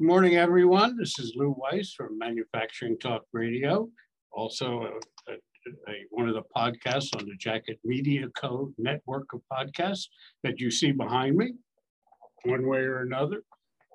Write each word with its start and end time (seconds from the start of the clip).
Good 0.00 0.06
morning, 0.06 0.36
everyone. 0.36 0.96
This 0.96 1.18
is 1.18 1.34
Lou 1.36 1.54
Weiss 1.58 1.92
from 1.92 2.16
Manufacturing 2.16 2.98
Talk 2.98 3.24
Radio, 3.34 3.86
also 4.32 4.80
a, 5.28 5.32
a, 5.32 5.34
a, 5.90 5.94
one 6.08 6.26
of 6.26 6.34
the 6.34 6.42
podcasts 6.56 7.14
on 7.14 7.26
the 7.26 7.36
Jacket 7.38 7.78
Media 7.84 8.26
Co. 8.34 8.72
network 8.78 9.26
of 9.34 9.42
podcasts 9.52 10.06
that 10.42 10.58
you 10.58 10.70
see 10.70 10.90
behind 10.90 11.36
me, 11.36 11.52
one 12.44 12.66
way 12.66 12.78
or 12.78 13.02
another. 13.02 13.42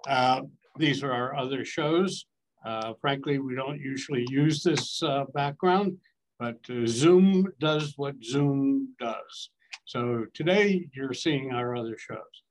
Uh, 0.08 0.42
these 0.78 1.02
are 1.02 1.12
our 1.12 1.36
other 1.36 1.66
shows. 1.66 2.28
Uh, 2.64 2.94
frankly, 3.02 3.40
we 3.40 3.56
don't 3.56 3.82
usually 3.82 4.28
use 4.30 4.62
this 4.62 5.02
uh, 5.02 5.24
background, 5.34 5.98
but 6.38 6.60
uh, 6.70 6.86
Zoom 6.86 7.52
does 7.60 7.96
what 7.98 8.14
Zoom 8.24 8.94
does. 9.00 9.50
So 9.86 10.28
today 10.36 10.88
you're 10.94 11.16
seeing 11.16 11.52
our 11.52 11.76
other 11.76 11.98
shows. 11.98 12.44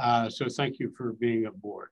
Uh, 0.00 0.30
so 0.30 0.46
thank 0.48 0.78
you 0.78 0.92
for 0.96 1.12
being 1.14 1.46
aboard. 1.46 1.88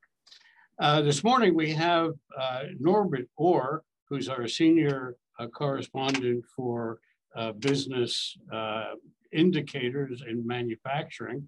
Uh, 0.78 1.02
this 1.02 1.22
morning 1.22 1.54
we 1.54 1.70
have 1.70 2.12
uh, 2.40 2.62
Norbert 2.80 3.28
Ore, 3.36 3.84
who's 4.08 4.28
our 4.28 4.48
senior 4.48 5.16
uh, 5.38 5.46
correspondent 5.48 6.44
for 6.56 6.98
uh, 7.36 7.52
business 7.52 8.36
uh, 8.50 8.94
indicators 9.32 10.22
in 10.26 10.46
manufacturing. 10.46 11.46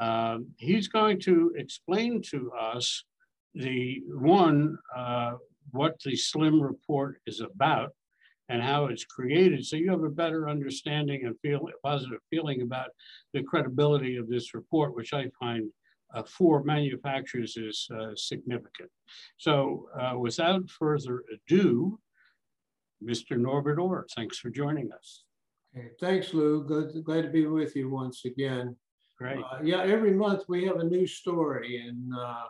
Um, 0.00 0.48
he's 0.56 0.88
going 0.88 1.20
to 1.20 1.54
explain 1.56 2.20
to 2.30 2.50
us 2.52 3.04
the 3.54 4.02
one, 4.08 4.76
what 5.70 6.00
the 6.04 6.16
SLIM 6.16 6.60
report 6.60 7.20
is 7.26 7.40
about 7.40 7.92
and 8.48 8.60
how 8.60 8.86
it's 8.86 9.04
created. 9.04 9.64
So 9.64 9.76
you 9.76 9.90
have 9.92 10.02
a 10.02 10.10
better 10.10 10.48
understanding 10.48 11.24
and 11.24 11.38
feel 11.40 11.68
positive 11.84 12.18
feeling 12.28 12.62
about 12.62 12.88
the 13.32 13.44
credibility 13.44 14.16
of 14.16 14.28
this 14.28 14.52
report, 14.52 14.96
which 14.96 15.12
I 15.12 15.30
find 15.38 15.70
for 16.22 16.62
manufacturers 16.62 17.56
is 17.56 17.88
uh, 17.94 18.14
significant. 18.14 18.90
So 19.36 19.88
uh, 19.98 20.18
without 20.18 20.70
further 20.70 21.24
ado, 21.32 21.98
Mr. 23.02 23.36
Norbert 23.36 23.78
Ore, 23.78 24.06
thanks 24.14 24.38
for 24.38 24.50
joining 24.50 24.92
us. 24.92 25.24
Okay, 25.76 25.88
thanks, 26.00 26.32
Lou. 26.32 26.64
Good, 26.64 27.04
glad 27.04 27.22
to 27.22 27.30
be 27.30 27.46
with 27.46 27.74
you 27.74 27.90
once 27.90 28.24
again. 28.24 28.76
Great. 29.18 29.38
Uh, 29.38 29.58
yeah, 29.62 29.82
every 29.82 30.12
month 30.12 30.44
we 30.48 30.64
have 30.64 30.76
a 30.76 30.84
new 30.84 31.06
story, 31.06 31.84
and 31.86 32.12
uh, 32.14 32.44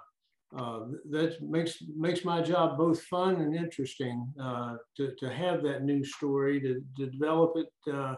uh, 0.57 0.81
that 1.11 1.43
makes 1.43 1.83
makes 1.97 2.25
my 2.25 2.41
job 2.41 2.79
both 2.79 3.03
fun 3.03 3.37
and 3.37 3.55
interesting 3.55 4.27
uh, 4.41 4.77
to, 4.97 5.15
to 5.19 5.33
have 5.33 5.63
that 5.63 5.83
new 5.83 6.05
story, 6.05 6.61
to, 6.61 6.83
to 6.97 7.11
develop 7.11 7.55
it 7.57 7.93
uh, 7.93 8.15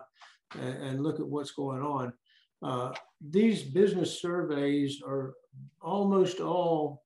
and, 0.61 1.03
look 1.03 1.19
at 1.19 1.27
what's 1.27 1.53
going 1.53 1.83
on. 1.83 2.13
Uh, 2.63 2.93
these 3.21 3.63
business 3.63 4.21
surveys 4.21 5.03
are 5.07 5.35
almost 5.81 6.41
all 6.41 7.03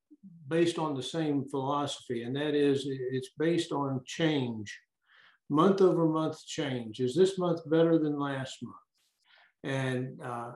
based 0.49 0.79
on 0.79 0.95
the 0.95 1.03
same 1.03 1.45
philosophy, 1.45 2.23
and 2.23 2.35
that 2.37 2.55
is 2.55 2.87
it's 2.87 3.31
based 3.39 3.73
on 3.73 4.01
change, 4.05 4.79
month 5.49 5.81
over 5.81 6.07
month 6.07 6.45
change. 6.47 7.01
Is 7.01 7.15
this 7.15 7.39
month 7.39 7.61
better 7.71 7.99
than 7.99 8.19
last 8.19 8.59
month? 8.63 8.77
And 9.63 10.21
uh, 10.23 10.53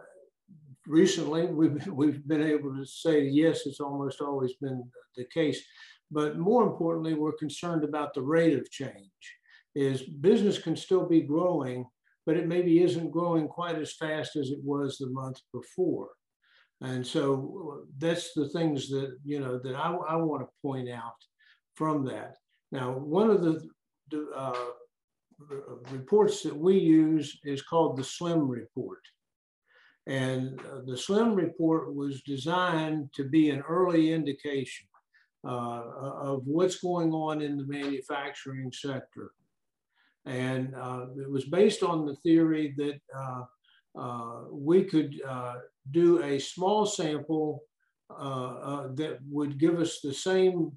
recently 0.87 1.47
we've, 1.47 1.87
we've 1.93 2.27
been 2.27 2.43
able 2.43 2.77
to 2.77 2.85
say, 2.85 3.23
yes, 3.23 3.67
it's 3.67 3.81
almost 3.81 4.21
always 4.21 4.55
been 4.55 4.85
the 5.17 5.25
case. 5.27 5.63
But 6.11 6.39
more 6.39 6.65
importantly, 6.65 7.15
we're 7.15 7.33
concerned 7.33 7.85
about 7.85 8.15
the 8.15 8.23
rate 8.23 8.59
of 8.59 8.71
change. 8.71 9.11
Is 9.75 10.03
business 10.03 10.59
can 10.59 10.77
still 10.77 11.05
be 11.05 11.21
growing, 11.21 11.87
but 12.27 12.37
it 12.37 12.47
maybe 12.49 12.83
isn't 12.83 13.11
growing 13.11 13.49
quite 13.49 13.77
as 13.77 13.93
fast 13.95 14.37
as 14.37 14.51
it 14.51 14.61
was 14.63 14.99
the 14.99 15.11
month 15.11 15.39
before. 15.53 16.09
And 16.81 17.07
so 17.07 17.87
that's 17.99 18.33
the 18.35 18.49
things 18.49 18.89
that, 18.91 19.17
you 19.25 19.41
know, 19.41 19.59
that 19.59 19.75
I, 19.75 19.95
I 19.95 20.17
want 20.17 20.43
to 20.43 20.49
point 20.63 20.89
out 20.89 21.15
from 21.75 22.05
that. 22.07 22.35
Now, 22.73 22.93
one 22.93 23.31
of 23.31 23.43
the 23.43 23.69
uh, 24.37 24.55
reports 25.91 26.43
that 26.43 26.57
we 26.57 26.79
use 26.79 27.39
is 27.45 27.63
called 27.63 27.97
the 27.97 28.05
SLIM 28.05 28.49
report. 28.49 29.01
And 30.07 30.61
uh, 30.61 30.81
the 30.87 30.97
SLIM 30.97 31.35
report 31.35 31.95
was 31.95 32.23
designed 32.23 33.09
to 33.15 33.25
be 33.25 33.51
an 33.51 33.63
early 33.69 34.13
indication 34.13 34.87
uh, 35.47 35.83
of 36.23 36.43
what's 36.45 36.81
going 36.81 37.13
on 37.13 37.41
in 37.41 37.57
the 37.57 37.67
manufacturing 37.67 38.71
sector. 38.73 39.33
And 40.27 40.75
uh, 40.75 41.07
it 41.19 41.31
was 41.31 41.45
based 41.45 41.83
on 41.83 42.07
the 42.07 42.17
theory 42.17 42.75
that 42.77 42.99
uh, 43.15 43.43
uh, 43.99 44.45
we 44.51 44.85
could 44.85 45.21
uh, 45.27 45.57
do 45.91 46.23
a 46.23 46.39
small 46.39 46.87
sample 46.87 47.63
that 48.09 49.19
would 49.29 49.59
give 49.59 49.81
us 49.81 50.01
the 50.01 50.15
same 50.15 50.73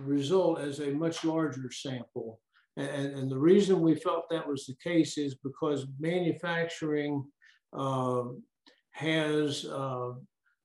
result 0.00 0.60
as 0.60 0.80
a 0.80 0.90
much 0.90 1.24
larger 1.24 1.70
sample. 1.70 2.40
And, 2.76 3.14
and, 3.14 3.30
the 3.30 3.38
reason 3.38 3.82
we 3.82 3.94
felt 3.94 4.30
that 4.30 4.48
was 4.48 4.64
the 4.64 4.76
case 4.82 5.18
is 5.18 5.34
because 5.34 5.86
manufacturing 6.00 7.22
uh, 7.76 8.24
has 8.92 9.66
uh, 9.66 10.12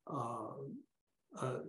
uh, 0.10 0.50
a, 1.42 1.60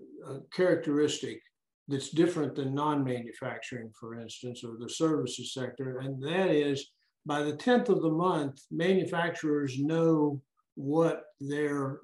characteristic 0.52 1.40
that's 1.88 2.10
different 2.10 2.54
than 2.54 2.74
non-manufacturing, 2.74 3.90
for 3.98 4.20
instance, 4.20 4.62
or 4.62 4.76
the 4.78 4.88
services 4.88 5.54
sector, 5.54 5.98
and 5.98 6.22
that 6.22 6.50
is 6.50 6.90
by 7.26 7.42
the 7.42 7.52
10th 7.52 7.88
of 7.88 8.02
the 8.02 8.10
month, 8.10 8.60
manufacturers 8.70 9.78
know 9.78 10.40
what 10.76 11.24
their 11.40 12.00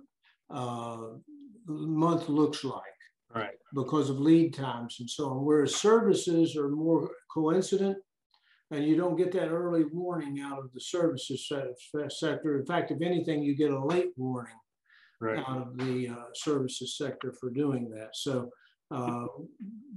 uh, 0.50 1.06
month 1.67 2.28
looks 2.28 2.65
like. 2.65 2.83
Right. 3.34 3.55
Because 3.75 4.11
of 4.11 4.21
lead 4.21 4.55
times 4.55 4.99
and 5.00 5.11
so 5.11 5.31
on. 5.31 5.45
Whereas 5.45 5.75
services 5.75 6.56
are 6.56 6.69
more 6.69 7.11
coincident 7.33 7.97
and 8.71 8.84
you 8.84 8.97
don't 8.97 9.16
get 9.16 9.33
that 9.33 9.49
early 9.49 9.84
warning 9.93 10.41
out 10.41 10.59
of 10.59 10.72
the 10.72 10.81
services 10.81 11.49
sector. 11.49 12.59
In 12.59 12.66
fact, 12.66 12.91
if 12.91 13.03
anything, 13.03 13.43
you 13.43 13.56
get 13.56 13.71
a 13.71 13.84
late 13.84 14.11
warning 14.16 14.55
right. 15.21 15.43
out 15.49 15.62
of 15.62 15.77
the 15.78 16.09
uh, 16.09 16.25
services 16.34 16.97
sector 16.97 17.33
for 17.33 17.51
doing 17.51 17.91
that. 17.91 18.11
So 18.15 18.51
uh, 18.91 19.27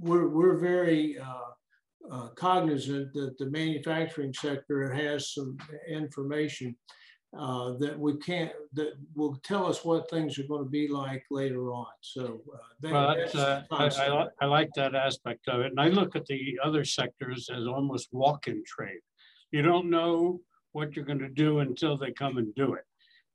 we're, 0.00 0.28
we're 0.28 0.58
very 0.58 1.18
uh, 1.18 1.50
uh 2.10 2.28
cognizant 2.28 3.12
that 3.12 3.36
the 3.38 3.46
manufacturing 3.50 4.32
sector 4.32 4.90
has 4.92 5.34
some 5.34 5.56
information 5.88 6.74
uh, 7.36 7.72
that 7.78 7.98
we 7.98 8.16
can't 8.18 8.52
that 8.72 8.92
will 9.14 9.36
tell 9.42 9.66
us 9.66 9.84
what 9.84 10.08
things 10.08 10.38
are 10.38 10.44
going 10.44 10.64
to 10.64 10.70
be 10.70 10.88
like 10.88 11.22
later 11.30 11.72
on. 11.72 11.86
So 12.00 12.40
uh, 12.54 12.58
that, 12.80 12.92
well, 12.92 13.14
that's, 13.16 13.34
uh, 13.34 13.62
I, 13.70 13.86
I, 13.86 14.26
I, 14.40 14.46
like 14.46 14.70
that 14.76 14.94
aspect 14.94 15.46
of 15.48 15.60
it, 15.60 15.66
and 15.66 15.80
I 15.80 15.88
look 15.88 16.16
at 16.16 16.24
the 16.26 16.58
other 16.64 16.84
sectors 16.84 17.50
as 17.54 17.66
almost 17.66 18.08
walk-in 18.12 18.62
trade. 18.66 19.00
You 19.50 19.62
don't 19.62 19.90
know 19.90 20.40
what 20.72 20.96
you're 20.96 21.04
going 21.04 21.18
to 21.18 21.28
do 21.28 21.58
until 21.58 21.98
they 21.98 22.12
come 22.12 22.38
and 22.38 22.54
do 22.54 22.74
it. 22.74 22.84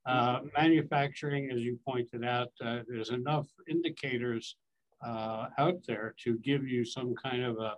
Uh, 0.06 0.40
manufacturing, 0.58 1.52
as 1.52 1.62
you 1.62 1.80
pointed 1.88 2.25
out, 2.25 2.50
uh, 2.66 2.80
there's 2.88 3.12
enough 3.12 3.47
indicators 3.70 4.58
uh, 5.06 5.47
out 5.58 5.80
there 5.88 6.16
to 6.24 6.38
give 6.40 6.68
you 6.68 6.86
some 6.86 7.14
kind 7.16 7.44
of 7.44 7.58
a 7.58 7.74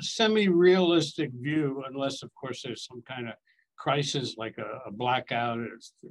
semi-realistic 0.00 1.30
view, 1.32 1.82
unless 1.88 2.22
of 2.22 2.30
course 2.34 2.62
there's 2.62 2.84
some 2.84 3.02
kind 3.02 3.28
of 3.28 3.34
crisis 3.76 4.36
like 4.36 4.56
a, 4.58 4.88
a 4.88 4.90
blackout, 4.90 5.58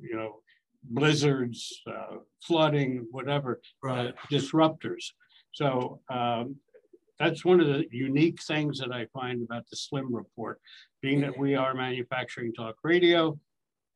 you 0.02 0.16
know, 0.16 0.42
blizzards, 0.84 1.82
uh, 1.88 2.18
flooding, 2.42 3.08
whatever, 3.12 3.62
uh, 3.84 3.88
right. 3.88 4.08
uh, 4.08 4.12
disruptors. 4.32 5.06
So 5.52 6.00
um, 6.10 6.56
that's 7.20 7.46
one 7.46 7.60
of 7.60 7.68
the 7.68 7.86
unique 7.92 8.42
things 8.44 8.80
that 8.80 8.92
I 8.92 9.06
find 9.14 9.42
about 9.44 9.64
the 9.70 9.78
SLIM 9.78 10.14
report. 10.14 10.60
Being 11.02 11.22
that 11.22 11.38
we 11.38 11.56
are 11.56 11.74
manufacturing 11.74 12.54
talk 12.54 12.76
radio, 12.84 13.38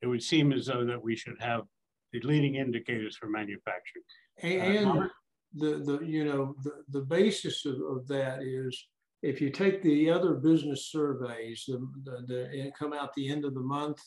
it 0.01 0.07
would 0.07 0.23
seem 0.23 0.53
as 0.53 0.67
though 0.67 0.85
that 0.85 1.01
we 1.01 1.15
should 1.15 1.39
have 1.39 1.63
the 2.11 2.21
leading 2.21 2.55
indicators 2.55 3.17
for 3.17 3.27
manufacturing. 3.27 4.03
And, 4.41 4.87
uh, 4.87 5.07
the, 5.55 5.79
the, 5.79 6.05
you 6.05 6.25
know, 6.25 6.55
the, 6.63 6.83
the 6.89 7.01
basis 7.01 7.65
of, 7.65 7.75
of 7.89 8.07
that 8.07 8.43
is 8.43 8.87
if 9.21 9.41
you 9.41 9.49
take 9.49 9.81
the 9.81 10.09
other 10.09 10.35
business 10.35 10.87
surveys 10.91 11.65
the, 11.67 11.77
the, 12.03 12.25
the 12.27 12.71
come 12.77 12.93
out 12.93 13.13
the 13.15 13.29
end 13.29 13.45
of 13.45 13.53
the 13.53 13.59
month, 13.59 13.99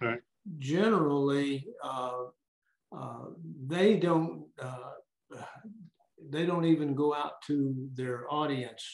right. 0.00 0.20
generally 0.58 1.66
uh, 1.82 2.24
uh, 2.96 3.24
they 3.66 3.96
don't 3.96 4.44
uh, 4.60 5.36
they 6.30 6.46
don't 6.46 6.64
even 6.64 6.94
go 6.94 7.14
out 7.14 7.42
to 7.46 7.88
their 7.94 8.32
audience 8.32 8.84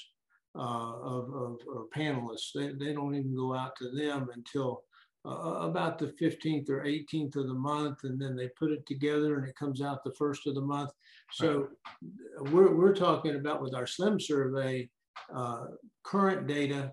uh, 0.59 0.93
of, 1.03 1.29
of, 1.35 1.57
of, 1.77 1.91
panelists. 1.95 2.51
They, 2.55 2.73
they 2.73 2.93
don't 2.93 3.15
even 3.15 3.37
go 3.37 3.55
out 3.55 3.77
to 3.77 3.91
them 3.91 4.29
until 4.35 4.83
uh, 5.29 5.67
about 5.69 5.99
the 5.99 6.07
15th 6.07 6.71
or 6.71 6.85
18th 6.85 7.37
of 7.37 7.49
the 7.49 7.55
month, 7.55 8.05
and 8.05 8.21
then 8.21 8.35
they 8.35 8.49
put 8.59 8.71
it 8.71 8.87
together 8.87 9.37
and 9.37 9.47
it 9.47 9.57
comes 9.57 9.83
out 9.83 10.03
the 10.03 10.15
first 10.15 10.47
of 10.47 10.55
the 10.55 10.61
month. 10.61 10.91
So 11.33 11.69
right. 12.41 12.53
we're, 12.53 12.75
we're 12.75 12.95
talking 12.95 13.37
about 13.37 13.61
with 13.61 13.75
our 13.75 13.87
SLIM 13.87 14.21
survey, 14.21 14.89
uh, 15.35 15.67
current 16.03 16.47
data, 16.47 16.93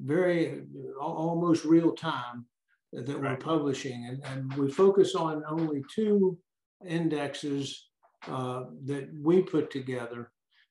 very 0.00 0.62
almost 1.00 1.64
real 1.64 1.92
time 1.92 2.46
that 2.92 3.18
right. 3.18 3.32
we're 3.32 3.36
publishing. 3.36 4.06
And, 4.08 4.22
and 4.32 4.54
we 4.54 4.70
focus 4.70 5.14
on 5.14 5.42
only 5.48 5.82
two 5.92 6.38
indexes 6.86 7.88
uh, 8.28 8.64
that 8.84 9.08
we 9.20 9.42
put 9.42 9.70
together. 9.70 10.30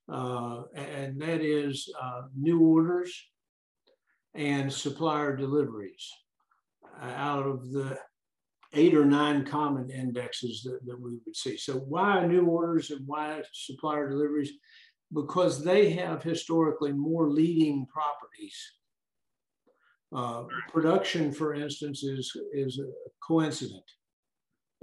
uh, 0.10 0.64
and 0.76 1.22
that 1.22 1.42
is 1.42 1.90
uh, 2.02 2.24
new 2.38 2.62
orders 2.62 3.12
and 4.34 4.72
supplier 4.72 5.36
deliveries 5.36 6.10
out 7.02 7.46
of 7.46 7.72
the 7.72 7.98
eight 8.74 8.96
or 8.96 9.06
nine 9.06 9.46
common 9.46 9.90
indexes 9.90 10.64
that, 10.64 10.80
that 10.86 11.00
we 11.00 11.20
would 11.26 11.36
see. 11.36 11.58
So 11.58 11.74
why 11.74 12.26
new 12.26 12.46
orders 12.46 12.92
and 12.92 13.06
why 13.06 13.42
supplier 13.54 14.10
deliveries? 14.10 14.52
Because 15.14 15.64
they 15.64 15.92
have 15.92 16.24
historically 16.24 16.94
more 16.94 17.30
leading 17.30 17.86
properties. 17.88 18.58
Uh, 20.16 20.44
production, 20.70 21.32
for 21.32 21.54
instance, 21.54 22.04
is, 22.04 22.36
is 22.54 22.80
a 22.80 22.90
coincident. 23.26 23.84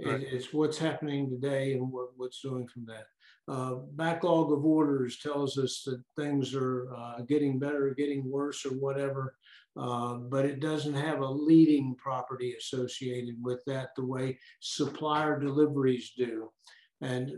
Right. 0.03 0.21
It's 0.21 0.53
what's 0.53 0.77
happening 0.77 1.29
today 1.29 1.73
and 1.73 1.91
what, 1.91 2.09
what's 2.15 2.41
doing 2.41 2.67
from 2.67 2.85
that. 2.85 3.05
Uh, 3.49 3.75
backlog 3.95 4.51
of 4.51 4.63
orders 4.63 5.17
tells 5.17 5.57
us 5.57 5.81
that 5.83 6.03
things 6.15 6.53
are 6.53 6.93
uh, 6.93 7.21
getting 7.21 7.57
better, 7.57 7.95
getting 7.97 8.29
worse, 8.29 8.63
or 8.63 8.73
whatever. 8.73 9.35
Uh, 9.75 10.15
but 10.15 10.45
it 10.45 10.59
doesn't 10.59 10.93
have 10.93 11.21
a 11.21 11.27
leading 11.27 11.95
property 11.95 12.53
associated 12.59 13.35
with 13.41 13.63
that 13.65 13.89
the 13.95 14.05
way 14.05 14.37
supplier 14.59 15.39
deliveries 15.39 16.11
do. 16.15 16.51
And 17.01 17.31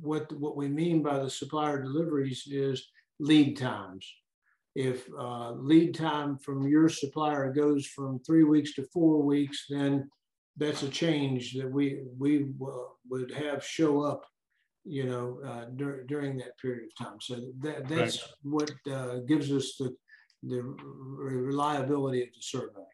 what, 0.00 0.30
what 0.38 0.56
we 0.56 0.68
mean 0.68 1.02
by 1.02 1.18
the 1.18 1.30
supplier 1.30 1.82
deliveries 1.82 2.44
is 2.46 2.86
lead 3.18 3.56
times. 3.56 4.06
If 4.76 5.08
uh, 5.18 5.52
lead 5.52 5.94
time 5.94 6.38
from 6.38 6.68
your 6.68 6.88
supplier 6.88 7.52
goes 7.52 7.86
from 7.86 8.20
three 8.20 8.44
weeks 8.44 8.74
to 8.74 8.84
four 8.92 9.22
weeks, 9.22 9.64
then 9.68 10.08
that's 10.56 10.82
a 10.82 10.88
change 10.88 11.54
that 11.54 11.70
we, 11.70 12.00
we 12.16 12.46
would 13.08 13.32
have 13.32 13.64
show 13.64 14.02
up 14.02 14.24
you 14.88 15.04
know, 15.04 15.38
uh, 15.46 15.66
dur 15.76 16.04
during 16.04 16.36
that 16.38 16.58
period 16.58 16.84
of 16.84 17.06
time. 17.06 17.18
So 17.20 17.36
that, 17.60 17.88
that's 17.88 18.22
right. 18.22 18.30
what 18.42 18.72
uh, 18.90 19.18
gives 19.26 19.52
us 19.52 19.76
the, 19.78 19.94
the 20.42 20.62
reliability 20.62 22.22
of 22.22 22.28
the 22.28 22.40
survey. 22.40 22.86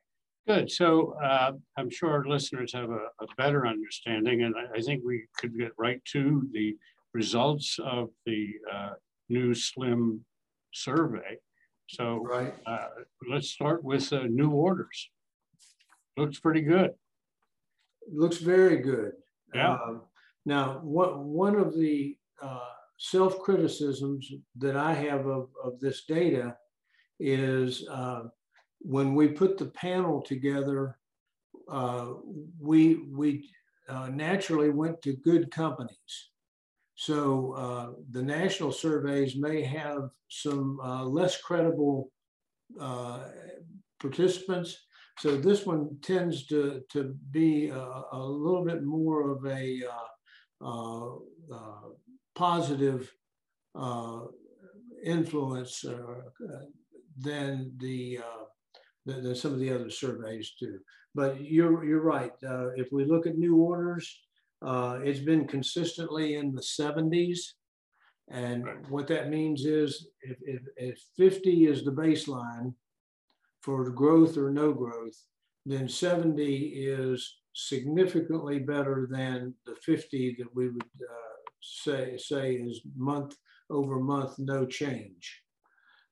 Good. 0.47 0.71
So 0.71 1.17
uh, 1.25 1.53
I'm 1.79 1.89
sure 1.91 2.11
our 2.11 2.27
listeners 2.27 2.73
have 2.75 2.91
a, 2.91 3.07
a 3.21 3.27
better 3.39 3.67
understanding, 3.67 4.43
and 4.43 4.55
I, 4.57 4.79
I, 4.79 4.81
think 4.83 5.03
we 5.03 5.25
could 5.39 5.57
get 5.57 5.73
right 5.79 6.05
to 6.13 6.47
the 6.53 6.77
results 7.15 7.79
of 7.83 8.11
the 8.27 8.49
uh, 8.71 8.91
new 9.31 9.55
SLIM 9.55 10.21
survey. 10.75 11.39
So 11.89 12.19
right. 12.25 12.55
Uh, 12.67 12.89
let's 13.31 13.49
start 13.49 13.83
with 13.85 14.13
uh, 14.13 14.25
new 14.25 14.51
orders. 14.51 15.11
Looks 16.17 16.41
pretty 16.41 16.61
good. 16.61 16.91
Looks 18.13 18.39
very 18.39 18.79
good. 18.79 19.13
Yeah. 19.55 19.75
Um, 19.75 20.03
now, 20.45 20.81
what, 20.83 21.19
one 21.19 21.57
of 21.57 21.75
the 21.75 22.17
uh, 22.43 22.71
self 22.99 23.39
criticisms 23.39 24.31
that 24.57 24.77
I 24.77 24.93
have 24.93 25.27
of, 25.27 25.49
of 25.63 25.81
this 25.81 26.05
data 26.05 26.57
is 27.19 27.87
uh, 27.91 28.25
when 28.81 29.15
we 29.15 29.29
put 29.29 29.57
the 29.57 29.67
panel 29.67 30.21
together, 30.21 30.99
uh, 31.71 32.09
we, 32.61 33.07
we 33.11 33.49
uh, 33.89 34.09
naturally 34.09 34.71
went 34.71 35.01
to 35.03 35.17
good 35.17 35.51
companies. 35.51 36.31
So 36.97 37.53
uh, 37.53 38.01
the 38.11 38.23
national 38.23 38.73
surveys 38.73 39.37
may 39.37 39.63
have 39.63 40.11
some 40.29 40.79
uh, 40.81 41.05
less 41.05 41.41
credible 41.41 42.11
participants. 43.99 44.79
So 45.19 45.37
this 45.37 45.65
one 45.65 45.97
tends 46.03 46.47
to, 46.49 46.83
to 46.91 47.17
be 47.31 47.69
a, 47.69 48.03
a 48.13 48.19
little 48.19 48.65
bit 48.65 48.83
more 48.83 49.31
of 49.31 49.45
a 49.47 49.83
uh, 49.85 49.93
uh, 49.93 50.14
Uh, 50.65 51.17
uh, 51.53 51.91
positive 52.35 53.13
uh, 53.79 54.21
influence 55.05 55.85
uh, 55.85 56.23
than 57.19 57.71
the, 57.77 58.19
than 59.05 59.35
some 59.37 59.53
of 59.53 59.61
the 59.61 59.71
other 59.71 59.91
surveys 59.91 60.55
do. 60.59 60.79
But 61.15 61.39
you're, 61.41 61.85
you're 61.85 62.03
right. 62.03 62.33
if 62.77 62.89
we 62.91 63.05
look 63.05 63.27
at 63.27 63.37
new 63.37 63.57
orders, 63.57 64.21
it's 64.63 65.21
been 65.21 65.47
consistently 65.47 66.37
in 66.37 66.55
the 66.55 66.63
70s. 66.63 67.41
And 68.31 68.65
what 68.89 69.07
that 69.09 69.29
means 69.29 69.67
is 69.67 70.09
if, 70.23 70.39
if, 70.43 70.63
if 70.77 70.99
50 71.17 71.67
is 71.67 71.85
the 71.85 71.93
baseline 71.93 72.73
for 73.61 73.91
growth 73.91 74.39
or 74.39 74.51
no 74.51 74.73
growth, 74.73 75.21
then 75.67 75.89
70 75.89 76.57
is 76.75 77.37
significantly 77.55 78.59
better 78.59 79.09
than 79.11 79.55
the 79.65 79.75
50 79.77 80.37
that 80.39 80.55
we 80.55 80.69
would 80.69 80.83
uh, 80.83 81.51
say, 81.61 82.17
say 82.19 82.55
is 82.55 82.81
month 82.97 83.37
over 83.71 83.99
month, 83.99 84.39
no 84.39 84.67
change. 84.67 85.41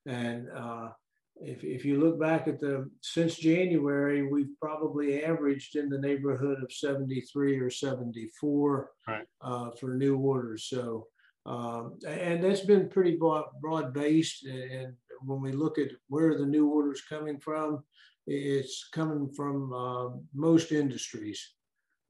And 0.07 0.49
uh, 0.55 0.91
if, 1.37 1.65
if 1.65 1.85
you 1.85 2.01
look 2.01 2.19
back 2.19 2.49
at 2.49 2.61
the, 2.61 2.89
since 3.03 3.37
January, 3.37 4.27
we've 4.27 4.59
probably 4.61 5.25
averaged 5.25 5.77
in 5.77 5.89
the 5.89 5.99
neighborhood 5.99 6.63
of 6.63 6.73
73 6.73 7.59
or 7.59 7.71
74 7.71 8.91
right. 9.09 9.25
uh, 9.41 9.71
for 9.73 9.95
new 9.95 10.17
orders. 10.17 10.65
So, 10.69 11.07
um, 11.45 11.99
and 12.07 12.43
that's 12.43 12.61
been 12.61 12.89
pretty 12.89 13.17
broad, 13.17 13.47
broad 13.61 13.93
based. 13.93 14.47
And 14.47 14.95
when 15.25 15.41
we 15.41 15.53
look 15.53 15.79
at 15.79 15.91
where 16.09 16.39
the 16.39 16.47
new 16.47 16.69
orders 16.69 17.03
coming 17.09 17.39
from, 17.41 17.83
it's 18.27 18.89
coming 18.93 19.29
from 19.29 19.73
uh, 19.73 20.17
most 20.35 20.73
industries. 20.73 21.55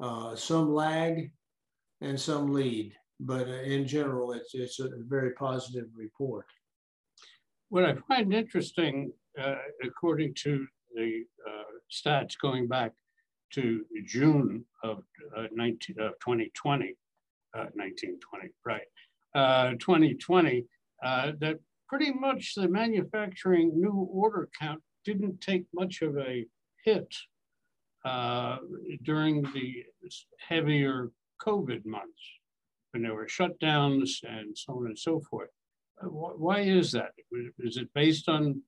Uh, 0.00 0.34
some 0.34 0.72
lag 0.72 1.30
and 2.00 2.18
some 2.18 2.52
lead, 2.52 2.92
but 3.20 3.46
uh, 3.48 3.62
in 3.62 3.86
general, 3.86 4.32
it's, 4.32 4.54
it's 4.54 4.80
a 4.80 4.88
very 5.06 5.32
positive 5.32 5.86
report. 5.94 6.46
What 7.68 7.84
I 7.84 7.94
find 8.08 8.34
interesting, 8.34 9.12
uh, 9.40 9.54
according 9.84 10.34
to 10.42 10.66
the 10.94 11.22
uh, 11.48 11.62
stats 11.90 12.34
going 12.40 12.66
back 12.66 12.92
to 13.54 13.84
June 14.06 14.64
of, 14.82 15.02
19, 15.52 15.96
of 16.00 16.12
2020, 16.20 16.96
1920, 17.52 18.48
right, 18.64 19.78
2020, 19.78 20.64
that 21.02 21.58
pretty 21.88 22.12
much 22.12 22.54
the 22.54 22.68
manufacturing 22.68 23.72
new 23.74 24.08
order 24.10 24.48
count 24.58 24.82
didn't 25.04 25.40
take 25.40 25.64
much 25.74 26.02
of 26.02 26.16
a 26.18 26.46
hit 26.84 27.14
uh, 28.04 28.58
during 29.02 29.42
the 29.54 29.84
heavier 30.48 31.10
COVID 31.40 31.84
months 31.84 32.22
when 32.90 33.02
there 33.02 33.14
were 33.14 33.26
shutdowns 33.26 34.22
and 34.22 34.56
so 34.56 34.74
on 34.74 34.86
and 34.86 34.98
so 34.98 35.20
forth. 35.30 35.50
Uh, 36.02 36.06
why 36.06 36.60
is 36.60 36.92
that? 36.92 37.12
Is 37.58 37.76
it 37.76 37.88
based 37.94 38.28
on 38.28 38.60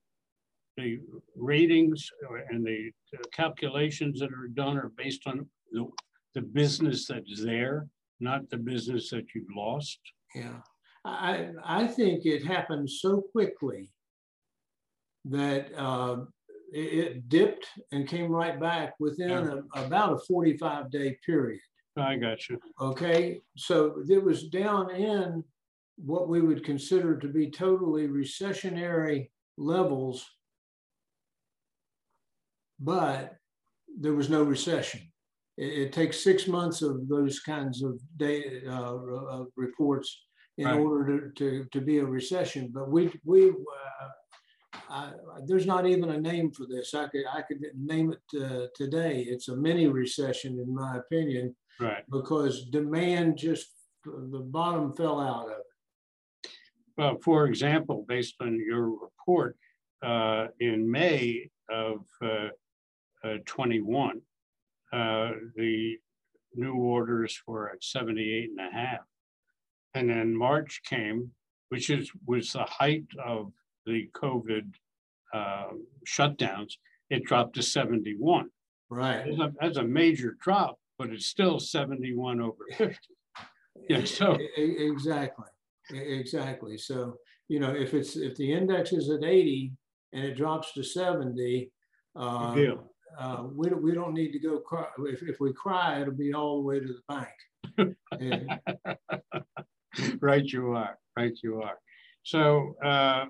the 0.76 0.98
ratings 1.36 2.10
and 2.50 2.66
the 2.66 2.90
calculations 3.32 4.20
that 4.20 4.32
are 4.32 4.48
done 4.54 4.76
are 4.76 4.92
based 4.96 5.22
on 5.26 5.46
the, 5.72 5.86
the 6.34 6.40
business 6.40 7.06
that's 7.06 7.42
there, 7.42 7.86
not 8.20 8.48
the 8.50 8.56
business 8.56 9.10
that 9.10 9.26
you've 9.34 9.54
lost? 9.54 9.98
Yeah, 10.34 10.60
I, 11.04 11.50
I 11.64 11.86
think 11.86 12.26
it 12.26 12.44
happened 12.44 12.90
so 12.90 13.22
quickly 13.32 13.90
that 15.26 15.69
uh, 15.76 16.19
it, 16.73 16.78
it, 16.78 17.28
dipped 17.28 17.66
and 17.93 18.09
came 18.09 18.31
right 18.31 18.61
back 18.61 18.95
within 18.99 19.31
yeah. 19.31 19.57
a, 19.75 19.85
about 19.85 20.12
a 20.12 20.19
45 20.19 20.90
day 20.90 21.16
period. 21.25 21.61
I 21.97 22.16
got 22.16 22.49
you. 22.49 22.59
Okay, 22.81 23.40
so 23.57 24.02
it 24.09 24.23
was 24.23 24.49
down 24.49 24.90
in 24.90 25.45
what 25.97 26.28
we 26.28 26.40
would 26.40 26.64
consider 26.64 27.16
to 27.16 27.28
be 27.28 27.50
totally 27.50 28.09
recessionary 28.09 29.31
levels, 29.57 30.26
but 32.81 33.37
there 33.99 34.14
was 34.14 34.28
no 34.28 34.43
recession. 34.43 35.00
It, 35.57 35.78
it 35.78 35.93
takes 35.93 36.23
six 36.23 36.49
months 36.49 36.83
of 36.83 37.09
those 37.09 37.40
kinds 37.40 37.83
of 37.83 38.00
data 38.16 38.62
uh, 38.69 38.97
uh, 38.97 39.45
reports 39.57 40.25
in 40.59 40.66
right. 40.66 40.78
order 40.78 41.31
to, 41.31 41.33
to, 41.35 41.64
to, 41.73 41.81
be 41.81 41.99
a 41.99 42.04
recession. 42.04 42.71
But 42.73 42.90
we, 42.90 43.12
we 43.25 43.50
uh, 43.50 44.09
I, 44.88 45.12
there's 45.46 45.66
not 45.66 45.86
even 45.86 46.10
a 46.10 46.20
name 46.20 46.50
for 46.50 46.66
this. 46.66 46.94
I 46.94 47.08
could 47.08 47.24
I 47.32 47.42
could 47.42 47.60
name 47.76 48.12
it 48.12 48.42
uh, 48.42 48.66
today. 48.74 49.20
It's 49.28 49.48
a 49.48 49.56
mini 49.56 49.86
recession, 49.88 50.58
in 50.58 50.74
my 50.74 50.98
opinion, 50.98 51.54
right? 51.80 52.04
Because 52.10 52.66
demand 52.66 53.38
just 53.38 53.68
the 54.04 54.40
bottom 54.40 54.94
fell 54.94 55.20
out 55.20 55.46
of 55.46 55.52
it. 55.52 56.50
Well, 56.96 57.18
for 57.22 57.46
example, 57.46 58.04
based 58.06 58.36
on 58.40 58.56
your 58.64 58.90
report, 58.90 59.56
uh, 60.02 60.48
in 60.60 60.90
May 60.90 61.50
of 61.70 62.04
uh, 62.22 62.48
uh 63.24 63.38
21, 63.46 64.20
uh, 64.92 65.30
the 65.56 65.96
new 66.54 66.74
orders 66.74 67.40
were 67.46 67.70
at 67.70 67.82
78 67.82 68.50
and 68.50 68.68
a 68.68 68.72
half. 68.72 69.00
And 69.94 70.10
then 70.10 70.36
March 70.36 70.82
came, 70.84 71.30
which 71.68 71.90
is 71.90 72.10
was 72.26 72.52
the 72.52 72.64
height 72.64 73.06
of 73.24 73.52
the 73.86 74.08
COVID 74.14 74.72
uh, 75.32 75.70
shutdowns, 76.06 76.74
it 77.10 77.24
dropped 77.24 77.54
to 77.56 77.62
71. 77.62 78.48
Right. 78.90 79.24
That's 79.26 79.40
a, 79.40 79.52
that's 79.60 79.76
a, 79.78 79.84
major 79.84 80.36
drop, 80.40 80.78
but 80.98 81.10
it's 81.10 81.26
still 81.26 81.58
71 81.58 82.40
over 82.40 82.64
50. 82.72 82.96
Yeah, 83.88 84.04
so 84.04 84.38
exactly, 84.56 85.46
exactly. 85.90 86.78
So 86.78 87.16
you 87.48 87.60
know, 87.60 87.74
if 87.74 87.92
it's, 87.92 88.16
if 88.16 88.36
the 88.36 88.52
index 88.52 88.92
is 88.92 89.10
at 89.10 89.24
80 89.24 89.72
and 90.12 90.24
it 90.24 90.36
drops 90.36 90.72
to 90.74 90.82
70, 90.82 91.70
uh, 92.16 92.56
uh, 93.18 93.44
we 93.52 93.68
don't, 93.68 93.82
we 93.82 93.92
don't 93.92 94.14
need 94.14 94.32
to 94.32 94.38
go 94.38 94.58
cry. 94.60 94.86
If, 95.00 95.22
if 95.22 95.40
we 95.40 95.52
cry, 95.52 96.00
it'll 96.00 96.14
be 96.14 96.32
all 96.32 96.58
the 96.58 96.62
way 96.62 96.80
to 96.80 96.86
the 96.86 97.00
bank. 97.08 97.96
And, 98.12 98.60
Right 100.20 100.44
you 100.44 100.72
are, 100.72 100.98
right 101.16 101.38
you 101.42 101.62
are. 101.62 101.78
So 102.24 102.74
uh, 102.84 103.26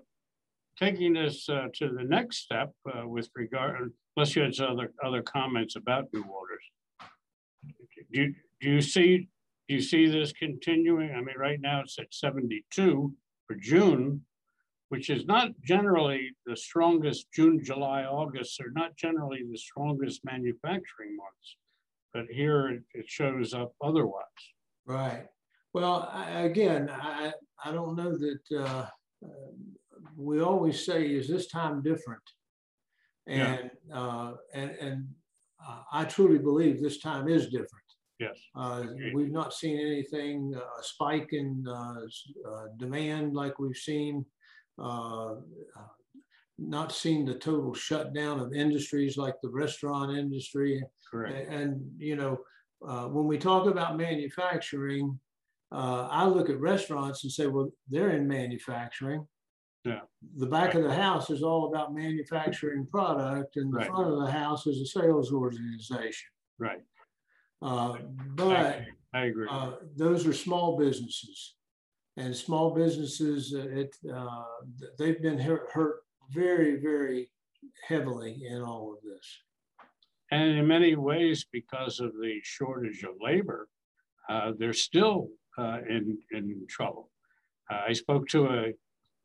taking 0.78 1.14
this 1.14 1.48
uh, 1.48 1.66
to 1.74 1.88
the 1.90 2.04
next 2.04 2.38
step 2.38 2.72
uh, 2.92 3.06
with 3.06 3.28
regard, 3.34 3.92
unless 4.16 4.34
you 4.34 4.42
had 4.42 4.58
other, 4.60 4.92
other 5.04 5.22
comments 5.22 5.76
about 5.76 6.08
new 6.12 6.24
orders. 6.24 6.62
Do 8.12 8.20
you, 8.20 8.34
do 8.60 8.70
you 8.70 8.80
see, 8.80 9.28
do 9.68 9.74
you 9.74 9.80
see 9.80 10.06
this 10.06 10.32
continuing? 10.32 11.12
I 11.12 11.20
mean, 11.20 11.36
right 11.38 11.60
now 11.60 11.80
it's 11.80 11.98
at 11.98 12.12
72 12.12 13.12
for 13.46 13.56
June, 13.56 14.22
which 14.88 15.10
is 15.10 15.26
not 15.26 15.50
generally 15.64 16.30
the 16.46 16.56
strongest, 16.56 17.26
June, 17.32 17.60
July, 17.62 18.04
August 18.04 18.60
are 18.60 18.70
not 18.72 18.96
generally 18.96 19.42
the 19.50 19.58
strongest 19.58 20.24
manufacturing 20.24 21.16
months. 21.16 21.56
But 22.12 22.26
here 22.30 22.80
it- 22.94 23.08
shows 23.08 23.54
up 23.54 23.74
otherwise. 23.82 24.22
Right. 24.86 25.26
Well, 25.72 26.08
I, 26.12 26.42
again, 26.42 26.88
I, 26.88 27.32
I 27.64 27.72
don't 27.72 27.96
know 27.96 28.16
that, 28.16 28.64
uh, 28.64 28.86
we 30.16 30.40
always 30.40 30.84
say, 30.84 31.06
is 31.06 31.28
this 31.28 31.46
time 31.48 31.82
different? 31.82 32.22
Yeah. 33.26 33.56
And, 33.56 33.70
uh, 33.92 34.32
and, 34.52 34.70
and 34.72 35.08
uh, 35.66 35.80
I 35.92 36.04
truly 36.04 36.38
believe 36.38 36.80
this 36.80 36.98
time 36.98 37.28
is 37.28 37.44
different. 37.46 37.68
Yes, 38.20 38.38
Uh, 38.54 38.84
we've 39.12 39.32
not 39.32 39.52
seen 39.52 39.78
anything, 39.78 40.54
uh, 40.56 40.60
a 40.80 40.82
spike 40.82 41.32
in, 41.32 41.64
uh, 41.66 42.00
uh, 42.48 42.66
demand 42.78 43.34
like 43.34 43.58
we've 43.58 43.76
seen. 43.76 44.24
Uh, 44.78 45.32
uh, 45.32 45.92
not 46.58 46.92
seen 46.92 47.24
the 47.24 47.34
total 47.34 47.74
shutdown 47.74 48.38
of 48.38 48.52
industries 48.54 49.16
like 49.16 49.34
the 49.42 49.48
restaurant 49.50 50.16
industry. 50.16 50.80
correct. 51.10 51.34
A- 51.34 51.50
And, 51.52 51.90
you 51.98 52.14
know, 52.14 52.38
uh, 52.86 53.06
when 53.08 53.26
we 53.26 53.38
talk 53.38 53.66
about 53.66 53.96
manufacturing, 53.96 55.18
uh, 55.72 56.06
I 56.10 56.26
look 56.26 56.48
at 56.50 56.60
restaurants 56.60 57.24
and 57.24 57.32
say, 57.32 57.46
well, 57.48 57.70
they're 57.88 58.10
in 58.10 58.28
manufacturing. 58.28 59.26
Yeah. 59.84 60.00
The 60.38 60.46
back 60.46 60.74
of 60.74 60.82
the 60.82 60.94
house 60.94 61.28
is 61.30 61.42
all 61.42 61.68
about 61.68 61.94
manufacturing 61.94 62.86
product 62.86 63.56
and 63.56 63.72
the 63.72 63.78
Right. 63.78 63.86
front 63.86 64.10
of 64.10 64.18
the 64.18 64.30
house 64.30 64.66
is 64.66 64.80
a 64.80 64.86
sales 64.86 65.30
organization. 65.32 66.30
Right. 66.58 66.82
Uh, 67.60 67.92
I 67.92 68.00
but 68.34 68.76
agree. 68.76 68.92
I 69.12 69.24
agree. 69.26 69.46
uh, 69.50 69.72
those 69.96 70.26
are 70.26 70.32
small 70.32 70.78
businesses. 70.78 71.56
And 72.16 72.34
small 72.34 72.70
businesses, 72.74 73.54
uh, 73.54 73.68
it, 73.68 73.96
uh, 74.10 74.44
they've 74.98 75.20
been 75.20 75.38
hurt, 75.38 75.68
hurt 75.72 76.04
very, 76.30 76.76
very 76.80 77.30
heavily 77.88 78.44
in 78.46 78.62
all 78.62 78.92
of 78.94 79.02
this. 79.02 79.42
And 80.30 80.58
in 80.58 80.66
many 80.66 80.96
ways, 80.96 81.44
because 81.52 82.00
of 82.00 82.12
the 82.14 82.40
shortage 82.42 83.02
of 83.02 83.16
labor, 83.20 83.68
uh, 84.28 84.52
they're 84.58 84.72
still 84.72 85.28
uh, 85.58 85.80
in, 85.88 86.18
in 86.32 86.66
trouble. 86.68 87.10
Uh, 87.70 87.82
I 87.88 87.92
spoke 87.92 88.28
to 88.28 88.46
a 88.46 88.72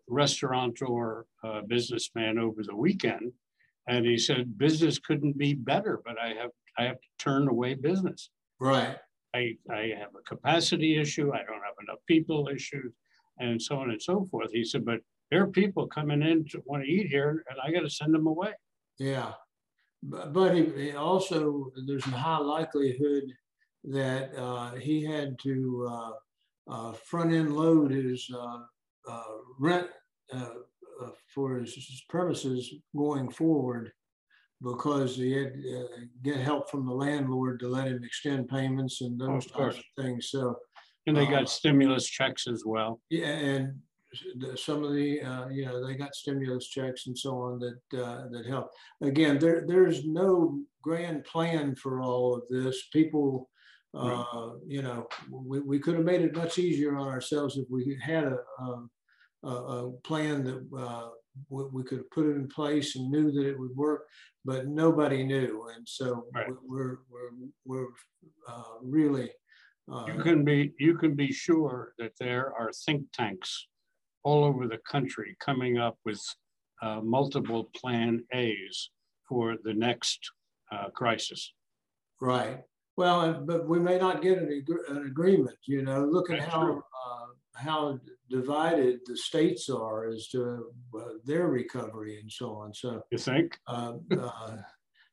restaurateur 0.09 1.25
uh, 1.43 1.61
businessman 1.67 2.37
over 2.37 2.63
the 2.63 2.75
weekend, 2.75 3.31
and 3.87 4.05
he 4.05 4.17
said 4.17 4.57
business 4.57 4.99
couldn't 4.99 5.37
be 5.37 5.53
better, 5.53 6.01
but 6.05 6.19
I 6.19 6.29
have 6.29 6.51
I 6.77 6.83
have 6.83 6.99
to 6.99 7.07
turn 7.17 7.47
away 7.47 7.75
business. 7.75 8.29
Right. 8.59 8.97
I, 9.35 9.57
I 9.71 9.93
have 9.99 10.09
a 10.17 10.23
capacity 10.27 10.99
issue. 10.99 11.31
I 11.33 11.39
don't 11.39 11.61
have 11.61 11.75
enough 11.83 11.99
people 12.07 12.49
issues, 12.53 12.93
and 13.37 13.61
so 13.61 13.77
on 13.77 13.91
and 13.91 14.01
so 14.01 14.27
forth. 14.31 14.51
He 14.51 14.63
said, 14.63 14.85
but 14.85 15.01
there 15.29 15.43
are 15.43 15.47
people 15.47 15.87
coming 15.87 16.21
in 16.21 16.45
to 16.49 16.61
want 16.65 16.83
to 16.83 16.89
eat 16.89 17.07
here, 17.07 17.43
and 17.49 17.59
I 17.63 17.71
got 17.71 17.81
to 17.81 17.89
send 17.89 18.13
them 18.13 18.27
away. 18.27 18.53
Yeah, 18.97 19.33
but, 20.01 20.33
but 20.33 20.55
he, 20.55 20.63
he 20.75 20.91
also, 20.93 21.71
there's 21.85 22.05
a 22.07 22.11
high 22.11 22.39
likelihood 22.39 23.23
that 23.83 24.35
uh, 24.37 24.75
he 24.75 25.03
had 25.03 25.37
to 25.39 25.87
uh, 25.89 26.11
uh, 26.73 26.93
front 26.93 27.31
end 27.33 27.55
load 27.55 27.91
his 27.91 28.27
uh, 28.33 28.59
uh, 29.07 29.23
rent 29.59 29.87
for 31.33 31.59
his, 31.59 32.03
premises 32.09 32.73
going 32.95 33.29
forward 33.29 33.91
because 34.61 35.15
he 35.15 35.31
had 35.31 35.53
uh, 35.53 35.87
get 36.23 36.37
help 36.37 36.69
from 36.69 36.85
the 36.85 36.93
landlord 36.93 37.59
to 37.59 37.67
let 37.69 37.87
him 37.87 38.03
extend 38.03 38.49
payments 38.49 39.01
and 39.01 39.19
those 39.19 39.45
Of 39.45 39.51
types 39.51 39.53
course. 39.53 39.77
of 39.77 40.03
things. 40.03 40.29
So 40.29 40.57
And 41.07 41.15
they 41.15 41.25
Uh, 41.27 41.31
got 41.31 41.49
stimulus 41.49 42.05
checks 42.05 42.45
as 42.47 42.63
well. 42.65 42.99
yeah, 43.09 43.27
and 43.27 43.81
some 44.55 44.83
of 44.83 44.91
the, 44.93 45.21
uh, 45.21 45.47
you 45.49 45.65
know, 45.65 45.85
they 45.85 45.95
got 45.95 46.13
stimulus 46.15 46.67
checks 46.67 47.07
and 47.07 47.17
so 47.17 47.39
on 47.39 47.59
that, 47.59 48.03
uh, 48.03 48.27
that 48.29 48.45
help. 48.45 48.69
Again, 49.01 49.39
there, 49.39 49.63
there's 49.67 50.05
no 50.05 50.59
grand 50.81 51.23
plan 51.23 51.75
for 51.75 52.01
all 52.01 52.35
of 52.35 52.43
this. 52.49 52.87
People, 52.91 53.49
Right. 53.93 54.25
uh, 54.33 54.51
you 54.67 54.81
know, 54.83 55.07
we, 55.31 55.61
we 55.61 55.79
could 55.79 55.95
have 55.95 56.05
made 56.05 56.21
it 56.21 56.35
much 56.35 56.59
easier 56.59 56.95
on 56.97 57.07
ourselves 57.07 57.57
if 57.57 57.65
we 57.69 57.97
had 58.01 58.25
a, 58.25 58.37
um, 58.59 58.89
a, 58.97 58.98
a 59.43 59.91
plan 60.03 60.43
that, 60.43 60.67
uh, 60.77 61.09
we, 61.49 61.63
we 61.71 61.83
could 61.83 61.99
have 61.99 62.11
put 62.11 62.25
it 62.25 62.35
in 62.35 62.47
place 62.47 62.95
and 62.95 63.09
knew 63.09 63.31
that 63.31 63.47
it 63.47 63.57
would 63.57 63.75
work, 63.75 64.07
but 64.43 64.67
nobody 64.67 65.23
knew. 65.23 65.67
And 65.75 65.87
so 65.87 66.25
Right. 66.33 66.47
we- 66.49 66.55
we're, 66.67 66.97
we're, 67.09 67.31
we're, 67.65 67.87
uh, 68.47 68.63
really, 68.81 69.31
uh, 69.91 70.05
You 70.15 70.21
can 70.21 70.43
be, 70.43 70.73
you 70.79 70.97
can 70.97 71.15
be 71.15 71.31
sure 71.31 71.93
that 71.97 72.13
there 72.19 72.53
are 72.53 72.71
think 72.85 73.05
tanks 73.13 73.67
all 74.23 74.43
over 74.43 74.67
the 74.67 74.79
country 74.79 75.35
coming 75.39 75.77
up 75.77 75.97
with 76.05 76.21
uh, 76.81 76.99
multiple 77.01 77.69
plan 77.75 78.23
As 78.33 78.89
for 79.27 79.55
the 79.63 79.73
next 79.73 80.19
uh, 80.71 80.89
crisis. 80.89 81.53
Right. 82.21 82.59
Well, 82.97 83.41
but 83.45 83.67
we 83.67 83.79
may 83.79 83.97
not 83.97 84.21
get 84.21 84.37
an, 84.39 84.49
agr- 84.49 84.89
an 84.89 85.05
agreement, 85.07 85.57
you 85.67 85.83
know, 85.83 86.03
look 86.05 86.29
at 86.29 86.39
That's 86.39 86.51
how, 86.51 86.81
how 87.59 87.99
divided 88.29 88.99
the 89.05 89.17
states 89.17 89.69
are 89.69 90.07
as 90.07 90.27
to 90.29 90.71
uh, 90.97 91.01
their 91.25 91.47
recovery 91.47 92.19
and 92.19 92.31
so 92.31 92.53
on. 92.55 92.73
So, 92.73 93.01
You 93.11 93.17
think? 93.17 93.57
uh, 93.67 93.93
uh, 94.11 94.57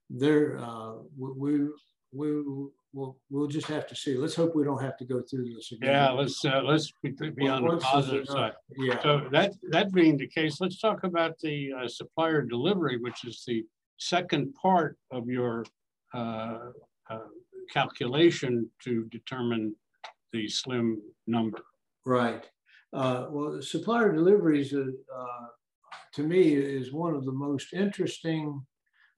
there, 0.09 0.59
uh, 0.59 0.95
we, 1.19 1.31
we, 1.37 1.69
we, 2.13 2.43
we'll, 2.93 3.17
we'll 3.31 3.49
just 3.49 3.67
have 3.67 3.87
to 3.89 3.95
see. 3.97 4.15
Let's 4.17 4.35
hope 4.35 4.55
we 4.55 4.65
don't 4.65 4.83
have 4.83 4.97
to 4.99 5.05
go 5.05 5.23
through 5.23 5.53
this 5.55 5.73
again. 5.73 5.91
Yeah, 5.91 6.11
let's, 6.11 6.45
uh, 6.45 6.63
let's 6.65 6.93
be 7.03 7.11
be 7.11 7.49
on 7.49 7.63
the 7.63 7.69
Once 7.69 7.83
this 7.83 7.89
is 7.89 7.93
positive 7.93 8.27
side. 8.27 8.53
Yeah, 8.77 9.03
So 9.03 9.29
that, 9.33 9.53
that 9.71 9.93
being 9.93 10.17
the 10.17 10.29
case, 10.29 10.61
let's 10.61 10.81
talk 10.81 11.05
about 11.05 11.39
the 11.41 11.73
uh, 11.73 11.89
supplier 11.89 12.43
delivery, 12.43 12.99
which 12.99 13.25
is 13.25 13.43
the 13.47 13.65
second 13.99 14.55
part 14.55 14.97
of 15.11 15.29
your 15.29 15.65
uh, 16.15 16.71
uh, 17.11 17.19
calculation 17.73 18.71
to 18.85 19.05
determine 19.11 19.75
the 20.33 20.49
slim 20.49 21.01
number. 21.27 21.63
Right. 22.07 22.47
Uh, 22.93 23.27
well, 23.31 23.61
supplier 23.61 24.13
deliveries, 24.13 24.73
uh, 24.73 25.47
to 26.15 26.23
me, 26.23 26.55
is 26.55 26.93
one 26.93 27.15
of 27.15 27.27
the 27.27 27.33
most 27.33 27.75
interesting 27.75 28.65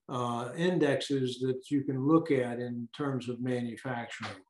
uh, 0.09 0.51
indexes 0.57 1.39
that 1.41 1.71
you 1.71 1.85
can 1.85 2.05
look 2.07 2.31
at 2.31 2.59
in 2.59 2.89
terms 2.97 3.29
of 3.29 3.41
manufacturing. 3.41 4.43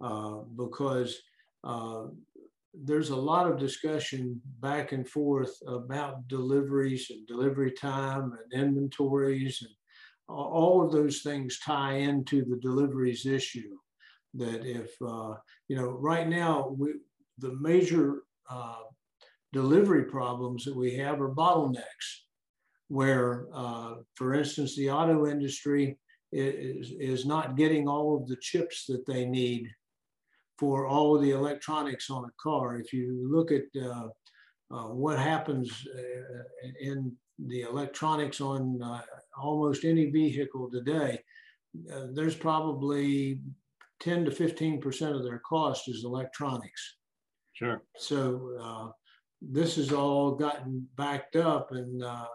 Uh, 0.00 0.38
because 0.56 1.20
uh, 1.64 2.04
there's 2.72 3.10
a 3.10 3.16
lot 3.16 3.50
of 3.50 3.58
discussion 3.58 4.40
back 4.60 4.92
and 4.92 5.06
forth 5.06 5.54
about 5.66 6.26
deliveries 6.28 7.10
and 7.10 7.26
delivery 7.26 7.72
time 7.72 8.32
and 8.32 8.62
inventories 8.62 9.60
and 9.60 9.74
all 10.28 10.82
of 10.82 10.92
those 10.92 11.22
things 11.22 11.58
tie 11.58 11.94
into 11.94 12.44
the 12.44 12.56
deliveries 12.56 13.26
issue. 13.26 13.76
That 14.34 14.64
if, 14.64 14.90
uh, 15.04 15.34
you 15.68 15.76
know, 15.76 15.90
right 15.90 16.28
now, 16.28 16.74
we, 16.78 16.94
the 17.40 17.56
major 17.60 18.22
uh, 18.48 18.82
delivery 19.52 20.04
problems 20.04 20.64
that 20.64 20.76
we 20.76 20.94
have 20.96 21.20
are 21.20 21.34
bottlenecks 21.34 22.24
where, 22.88 23.46
uh, 23.54 23.94
for 24.14 24.34
instance, 24.34 24.76
the 24.76 24.90
auto 24.90 25.28
industry 25.28 25.96
is, 26.32 26.92
is 26.98 27.24
not 27.24 27.56
getting 27.56 27.88
all 27.88 28.16
of 28.16 28.26
the 28.28 28.36
chips 28.40 28.84
that 28.86 29.06
they 29.06 29.24
need 29.24 29.68
for 30.58 30.86
all 30.86 31.16
of 31.16 31.22
the 31.22 31.30
electronics 31.30 32.10
on 32.10 32.24
a 32.24 32.42
car. 32.42 32.76
If 32.76 32.92
you 32.92 33.28
look 33.30 33.50
at 33.50 33.62
uh, 33.80 34.08
uh, 34.70 34.88
what 34.88 35.18
happens 35.18 35.86
uh, 35.96 36.42
in 36.80 37.12
the 37.38 37.62
electronics 37.62 38.40
on 38.40 38.80
uh, 38.82 39.00
almost 39.40 39.84
any 39.84 40.10
vehicle 40.10 40.70
today, 40.70 41.18
there's 42.12 42.34
probably 42.34 43.40
10 44.00 44.24
to 44.24 44.30
15% 44.30 45.16
of 45.16 45.22
their 45.22 45.38
cost 45.38 45.88
is 45.88 46.04
electronics. 46.04 46.96
Sure. 47.60 47.82
So 47.96 48.56
uh, 48.58 48.88
this 49.42 49.76
has 49.76 49.92
all 49.92 50.34
gotten 50.34 50.88
backed 50.96 51.36
up 51.36 51.72
and 51.72 52.02
uh, 52.02 52.26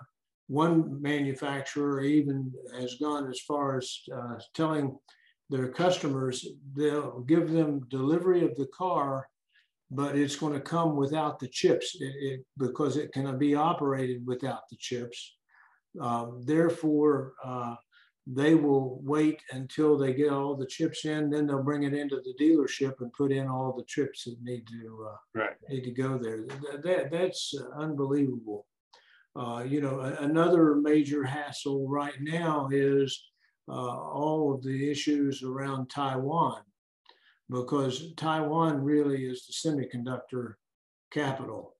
one 0.47 1.01
manufacturer 1.01 2.01
even 2.01 2.53
has 2.79 2.95
gone 3.01 3.27
as 3.27 3.39
far 3.39 3.77
as 3.79 3.99
uh, 4.15 4.35
telling 4.53 4.95
their 5.49 5.69
customers 5.69 6.47
they'll 6.75 7.21
give 7.21 7.51
them 7.51 7.81
delivery 7.89 8.43
of 8.45 8.55
the 8.55 8.67
car 8.67 9.27
but 9.89 10.15
it's 10.15 10.35
going 10.35 10.53
to 10.53 10.59
come 10.59 10.95
without 10.95 11.39
the 11.39 11.47
chips 11.47 11.97
it, 11.99 12.13
it, 12.19 12.45
because 12.57 12.95
it 12.95 13.11
can 13.11 13.37
be 13.39 13.55
operated 13.55 14.25
without 14.25 14.61
the 14.69 14.77
chips. 14.77 15.37
Um, 15.99 16.41
therefore, 16.43 17.33
uh, 17.43 17.75
they 18.27 18.55
will 18.55 18.99
wait 19.03 19.41
until 19.51 19.97
they 19.97 20.13
get 20.13 20.31
all 20.31 20.55
the 20.55 20.65
chips 20.65 21.05
in, 21.05 21.29
then 21.29 21.45
they'll 21.45 21.61
bring 21.61 21.83
it 21.83 21.93
into 21.93 22.17
the 22.17 22.33
dealership 22.43 22.99
and 23.01 23.13
put 23.13 23.31
in 23.31 23.47
all 23.47 23.71
the 23.71 23.83
chips 23.85 24.23
that 24.23 24.41
need 24.41 24.65
to 24.67 25.07
uh, 25.09 25.17
right. 25.35 25.55
need 25.69 25.83
to 25.83 25.91
go 25.91 26.17
there. 26.17 26.45
That, 26.47 26.81
that 26.83 27.11
that's 27.11 27.53
unbelievable. 27.77 28.65
Uh, 29.35 29.63
you 29.67 29.81
know, 29.81 29.99
another 29.99 30.75
major 30.75 31.23
hassle 31.23 31.87
right 31.87 32.19
now 32.21 32.69
is 32.71 33.21
uh, 33.67 33.73
all 33.73 34.53
of 34.53 34.63
the 34.63 34.89
issues 34.89 35.43
around 35.43 35.89
Taiwan, 35.89 36.61
because 37.49 38.13
Taiwan 38.15 38.81
really 38.81 39.25
is 39.25 39.45
the 39.45 39.69
semiconductor 39.69 40.53
capital, 41.11 41.75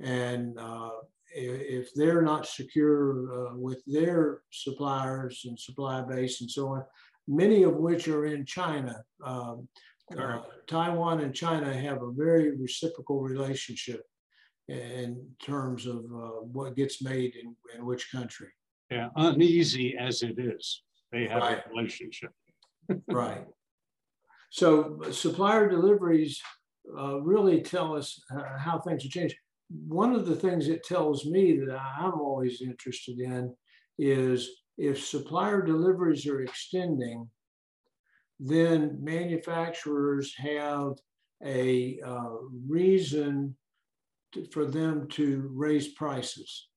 and 0.00 0.58
uh, 0.58 0.90
if 1.38 1.92
they're 1.94 2.22
not 2.22 2.46
secure 2.46 3.48
uh, 3.48 3.56
with 3.56 3.82
their 3.86 4.42
suppliers 4.50 5.42
and 5.46 5.58
supply 5.58 6.02
base 6.02 6.40
and 6.40 6.50
so 6.50 6.68
on, 6.68 6.84
many 7.26 7.62
of 7.62 7.74
which 7.76 8.08
are 8.08 8.26
in 8.26 8.44
China. 8.44 9.02
Um, 9.24 9.68
uh, 10.16 10.40
Taiwan 10.66 11.20
and 11.20 11.34
China 11.34 11.72
have 11.72 12.02
a 12.02 12.10
very 12.10 12.56
reciprocal 12.56 13.20
relationship 13.20 14.02
in 14.68 15.26
terms 15.42 15.86
of 15.86 15.96
uh, 15.96 16.40
what 16.52 16.76
gets 16.76 17.02
made 17.02 17.34
in, 17.36 17.54
in, 17.74 17.84
which 17.84 18.10
country. 18.10 18.48
Yeah, 18.90 19.08
uneasy 19.16 19.96
as 19.98 20.22
it 20.22 20.38
is, 20.38 20.82
they 21.12 21.26
have 21.26 21.42
right. 21.42 21.62
a 21.64 21.70
relationship. 21.70 22.32
right. 23.08 23.44
So 24.50 25.00
supplier 25.10 25.68
deliveries 25.68 26.40
uh, 26.98 27.20
really 27.20 27.60
tell 27.60 27.94
us 27.94 28.18
how 28.58 28.78
things 28.78 29.04
are 29.04 29.10
changing 29.10 29.36
one 29.70 30.14
of 30.14 30.26
the 30.26 30.36
things 30.36 30.68
it 30.68 30.84
tells 30.84 31.26
me 31.26 31.58
that 31.58 31.78
I'm 31.78 32.20
always 32.20 32.62
interested 32.62 33.18
in 33.18 33.54
is 33.98 34.48
if 34.78 35.04
supplier 35.04 35.60
deliveries 35.62 36.26
are 36.26 36.40
extending, 36.40 37.28
then 38.40 38.98
manufacturers 39.02 40.32
have 40.36 40.92
a 41.44 42.00
uh, 42.04 42.36
reason 42.66 43.56
to, 44.32 44.46
for 44.52 44.64
them 44.64 45.08
to 45.08 45.50
raise 45.52 45.88
prices. 45.88 46.68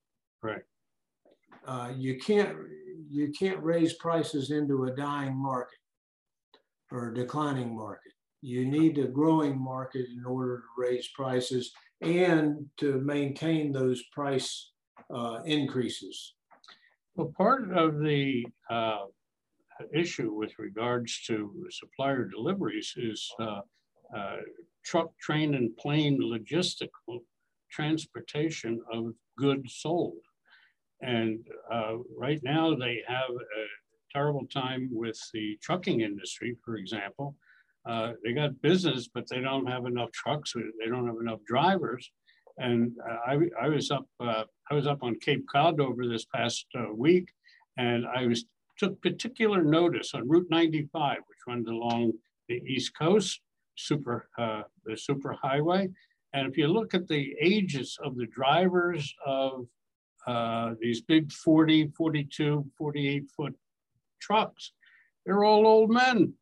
Right. 0.42 0.62
Uh, 1.66 1.92
you 1.96 2.18
can't 2.18 2.56
you 3.08 3.30
can't 3.38 3.62
raise 3.62 3.94
prices 3.94 4.50
into 4.50 4.84
a 4.84 4.96
dying 4.96 5.36
market 5.36 5.78
or 6.90 7.08
a 7.08 7.14
declining 7.14 7.76
market. 7.76 8.12
You 8.40 8.66
need 8.66 8.98
a 8.98 9.06
growing 9.06 9.58
market 9.58 10.06
in 10.08 10.24
order 10.24 10.58
to 10.58 10.64
raise 10.76 11.08
prices 11.08 11.72
and 12.02 12.66
to 12.78 13.00
maintain 13.00 13.72
those 13.72 14.02
price 14.12 14.72
uh, 15.14 15.40
increases. 15.44 16.34
Well, 17.14 17.32
part 17.36 17.70
of 17.72 18.00
the 18.00 18.44
uh, 18.68 19.06
issue 19.94 20.32
with 20.32 20.52
regards 20.58 21.22
to 21.26 21.66
supplier 21.70 22.24
deliveries 22.24 22.94
is 22.96 23.30
uh, 23.40 23.60
uh 24.16 24.36
truck, 24.84 25.16
train, 25.18 25.54
and 25.54 25.76
plane 25.76 26.18
logistical 26.20 27.20
transportation 27.70 28.80
of 28.92 29.14
goods 29.38 29.76
sold. 29.76 30.18
And 31.00 31.38
uh, 31.72 31.98
right 32.16 32.40
now 32.42 32.74
they 32.74 33.02
have 33.06 33.30
a 33.30 33.64
terrible 34.12 34.46
time 34.52 34.88
with 34.92 35.18
the 35.32 35.56
trucking 35.62 36.00
industry, 36.00 36.56
for 36.64 36.76
example, 36.76 37.36
uh, 37.88 38.12
they 38.24 38.32
got 38.32 38.60
business, 38.62 39.08
but 39.12 39.28
they 39.28 39.40
don't 39.40 39.66
have 39.66 39.86
enough 39.86 40.12
trucks. 40.12 40.52
They 40.54 40.88
don't 40.88 41.06
have 41.06 41.20
enough 41.20 41.40
drivers. 41.46 42.10
And 42.58 42.92
uh, 43.08 43.16
I, 43.26 43.38
I 43.60 43.68
was 43.68 43.90
up, 43.90 44.06
uh, 44.20 44.44
I 44.70 44.74
was 44.74 44.86
up 44.86 45.02
on 45.02 45.18
Cape 45.20 45.44
Cod 45.50 45.80
over 45.80 46.06
this 46.06 46.24
past 46.26 46.66
uh, 46.78 46.92
week, 46.94 47.28
and 47.76 48.06
I 48.06 48.26
was 48.26 48.44
took 48.78 49.00
particular 49.02 49.62
notice 49.62 50.14
on 50.14 50.28
Route 50.28 50.48
95, 50.50 51.18
which 51.18 51.38
runs 51.46 51.68
along 51.68 52.12
the 52.48 52.62
East 52.66 52.92
Coast, 52.98 53.40
super 53.76 54.28
uh, 54.38 54.62
the 54.84 54.96
super 54.96 55.32
highway. 55.40 55.88
And 56.34 56.48
if 56.48 56.56
you 56.56 56.66
look 56.68 56.94
at 56.94 57.08
the 57.08 57.34
ages 57.40 57.98
of 58.02 58.16
the 58.16 58.26
drivers 58.26 59.14
of 59.26 59.66
uh, 60.26 60.74
these 60.80 61.02
big 61.02 61.30
40, 61.32 61.92
42, 61.96 62.64
48 62.78 63.24
foot 63.36 63.54
trucks, 64.20 64.72
they're 65.24 65.44
all 65.44 65.66
old 65.66 65.90
men. 65.90 66.34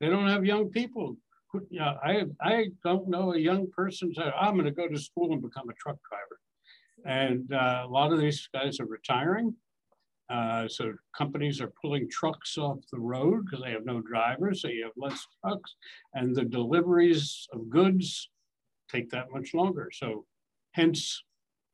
They 0.00 0.08
don't 0.08 0.28
have 0.28 0.44
young 0.44 0.70
people. 0.70 1.16
Yeah, 1.70 1.94
I 2.02 2.24
I 2.40 2.66
don't 2.84 3.08
know 3.08 3.32
a 3.32 3.38
young 3.38 3.70
person 3.70 4.12
say 4.14 4.30
I'm 4.38 4.54
going 4.54 4.66
to 4.66 4.70
go 4.70 4.86
to 4.86 4.98
school 4.98 5.32
and 5.32 5.40
become 5.40 5.68
a 5.70 5.72
truck 5.74 5.96
driver, 6.08 6.38
and 7.06 7.50
uh, 7.52 7.84
a 7.86 7.88
lot 7.88 8.12
of 8.12 8.20
these 8.20 8.48
guys 8.52 8.80
are 8.80 8.86
retiring. 8.86 9.54
Uh, 10.28 10.68
so 10.68 10.92
companies 11.16 11.58
are 11.60 11.72
pulling 11.80 12.06
trucks 12.10 12.58
off 12.58 12.76
the 12.92 13.00
road 13.00 13.46
because 13.46 13.64
they 13.64 13.70
have 13.70 13.86
no 13.86 14.02
drivers, 14.02 14.60
so 14.60 14.68
you 14.68 14.84
have 14.84 14.92
less 14.96 15.26
trucks, 15.40 15.74
and 16.12 16.36
the 16.36 16.44
deliveries 16.44 17.48
of 17.54 17.70
goods 17.70 18.28
take 18.90 19.08
that 19.10 19.30
much 19.32 19.54
longer. 19.54 19.90
So, 19.90 20.26
hence 20.72 21.22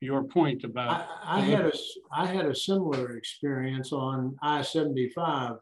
your 0.00 0.22
point 0.22 0.62
about. 0.62 1.08
I, 1.24 1.38
I 1.38 1.40
had 1.40 1.66
a 1.66 1.72
I 2.12 2.26
had 2.26 2.46
a 2.46 2.54
similar 2.54 3.16
experience 3.16 3.92
on 3.92 4.36
I 4.40 4.62
seventy 4.62 5.08
five 5.08 5.56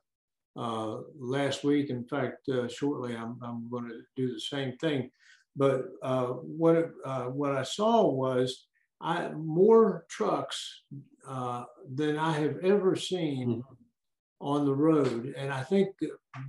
uh, 0.56 0.98
last 1.18 1.64
week. 1.64 1.90
In 1.90 2.04
fact, 2.04 2.48
uh, 2.48 2.68
shortly 2.68 3.16
I'm, 3.16 3.38
I'm 3.42 3.68
going 3.70 3.88
to 3.88 4.00
do 4.16 4.32
the 4.32 4.40
same 4.40 4.76
thing. 4.78 5.10
But 5.56 5.84
uh, 6.02 6.26
what 6.26 6.76
it, 6.76 6.90
uh, 7.04 7.24
what 7.24 7.52
I 7.52 7.62
saw 7.62 8.06
was 8.10 8.66
I 9.00 9.28
more 9.30 10.06
trucks 10.08 10.82
uh, 11.28 11.64
than 11.94 12.16
I 12.16 12.32
have 12.32 12.58
ever 12.62 12.96
seen 12.96 13.48
mm-hmm. 13.48 13.74
on 14.46 14.64
the 14.64 14.74
road, 14.74 15.34
and 15.36 15.52
I 15.52 15.62
think 15.62 15.88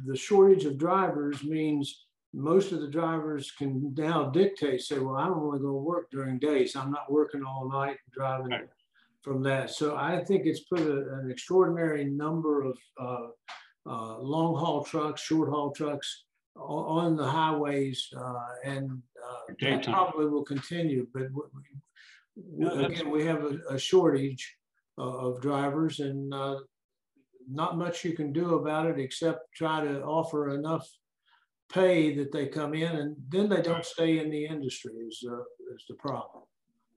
the 0.06 0.16
shortage 0.16 0.66
of 0.66 0.78
drivers 0.78 1.44
means 1.44 2.06
most 2.34 2.72
of 2.72 2.82
the 2.82 2.88
drivers 2.88 3.52
can 3.52 3.94
now 3.96 4.30
dictate, 4.30 4.82
say, 4.82 5.00
well, 5.00 5.18
I'm 5.18 5.34
only 5.34 5.60
going 5.60 5.74
to 5.74 5.74
work 5.74 6.10
during 6.10 6.40
days. 6.40 6.76
I'm 6.76 6.92
not 6.92 7.12
working 7.12 7.44
all 7.44 7.70
night 7.70 7.98
driving 8.12 8.52
right. 8.52 8.68
from 9.22 9.44
that. 9.44 9.70
So 9.70 9.96
I 9.96 10.24
think 10.24 10.46
it's 10.46 10.62
put 10.62 10.80
a, 10.80 11.20
an 11.20 11.30
extraordinary 11.30 12.06
number 12.06 12.64
of 12.64 12.78
uh, 13.86 13.90
uh, 13.90 14.18
long 14.20 14.56
haul 14.56 14.84
trucks, 14.84 15.22
short 15.22 15.50
haul 15.50 15.72
trucks 15.72 16.26
on 16.56 17.16
the 17.16 17.26
highways, 17.26 18.08
uh, 18.16 18.48
and 18.64 19.02
uh, 19.24 19.54
that 19.60 19.84
probably 19.84 20.28
will 20.28 20.44
continue. 20.44 21.08
But 21.14 21.28
we, 22.36 22.68
again, 22.68 23.10
we 23.10 23.26
have 23.26 23.44
a, 23.44 23.60
a 23.70 23.80
shortage 23.80 24.56
of 24.98 25.42
drivers, 25.42 26.00
and 26.00 26.34
uh, 26.34 26.60
not 27.50 27.78
much 27.78 28.04
you 28.04 28.14
can 28.14 28.32
do 28.32 28.56
about 28.56 28.86
it 28.86 29.00
except 29.00 29.54
try 29.56 29.84
to 29.84 30.04
offer 30.04 30.50
enough 30.50 30.88
pay 31.72 32.16
that 32.16 32.32
they 32.32 32.48
come 32.48 32.74
in, 32.76 32.96
and 32.96 33.16
then 33.30 33.50
they 33.50 33.62
don't 33.62 33.86
stay 33.86 34.20
in 34.20 34.30
the 34.30 34.46
industry. 34.46 34.94
Is 35.08 35.24
uh, 35.28 35.40
is 35.74 35.84
the 35.90 35.96
problem? 35.96 36.44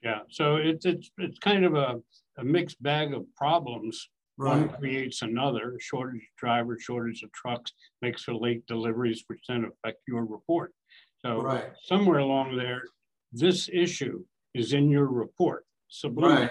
Yeah, 0.03 0.20
so 0.31 0.57
it's 0.57 0.85
it's 0.85 1.11
it's 1.18 1.38
kind 1.38 1.64
of 1.64 1.75
a, 1.75 2.01
a 2.38 2.44
mixed 2.44 2.83
bag 2.83 3.14
of 3.14 3.25
problems 3.35 4.11
Right. 4.38 4.59
One 4.59 4.68
creates 4.68 5.22
another, 5.22 5.77
shortage 5.81 6.22
of 6.22 6.37
drivers, 6.37 6.83
shortage 6.83 7.22
of 7.22 7.33
trucks, 7.33 7.72
makes 8.03 8.22
for 8.25 8.35
late 8.35 8.66
deliveries, 8.66 9.25
which 9.29 9.40
then 9.49 9.64
affect 9.64 10.01
your 10.07 10.27
report. 10.27 10.72
So 11.25 11.40
right. 11.40 11.70
somewhere 11.85 12.18
along 12.18 12.57
there, 12.57 12.83
this 13.33 13.70
issue 13.72 14.25
is 14.55 14.72
in 14.75 14.90
your 14.90 15.07
report. 15.07 15.64
Subliminal. 15.88 16.42
Right. 16.42 16.51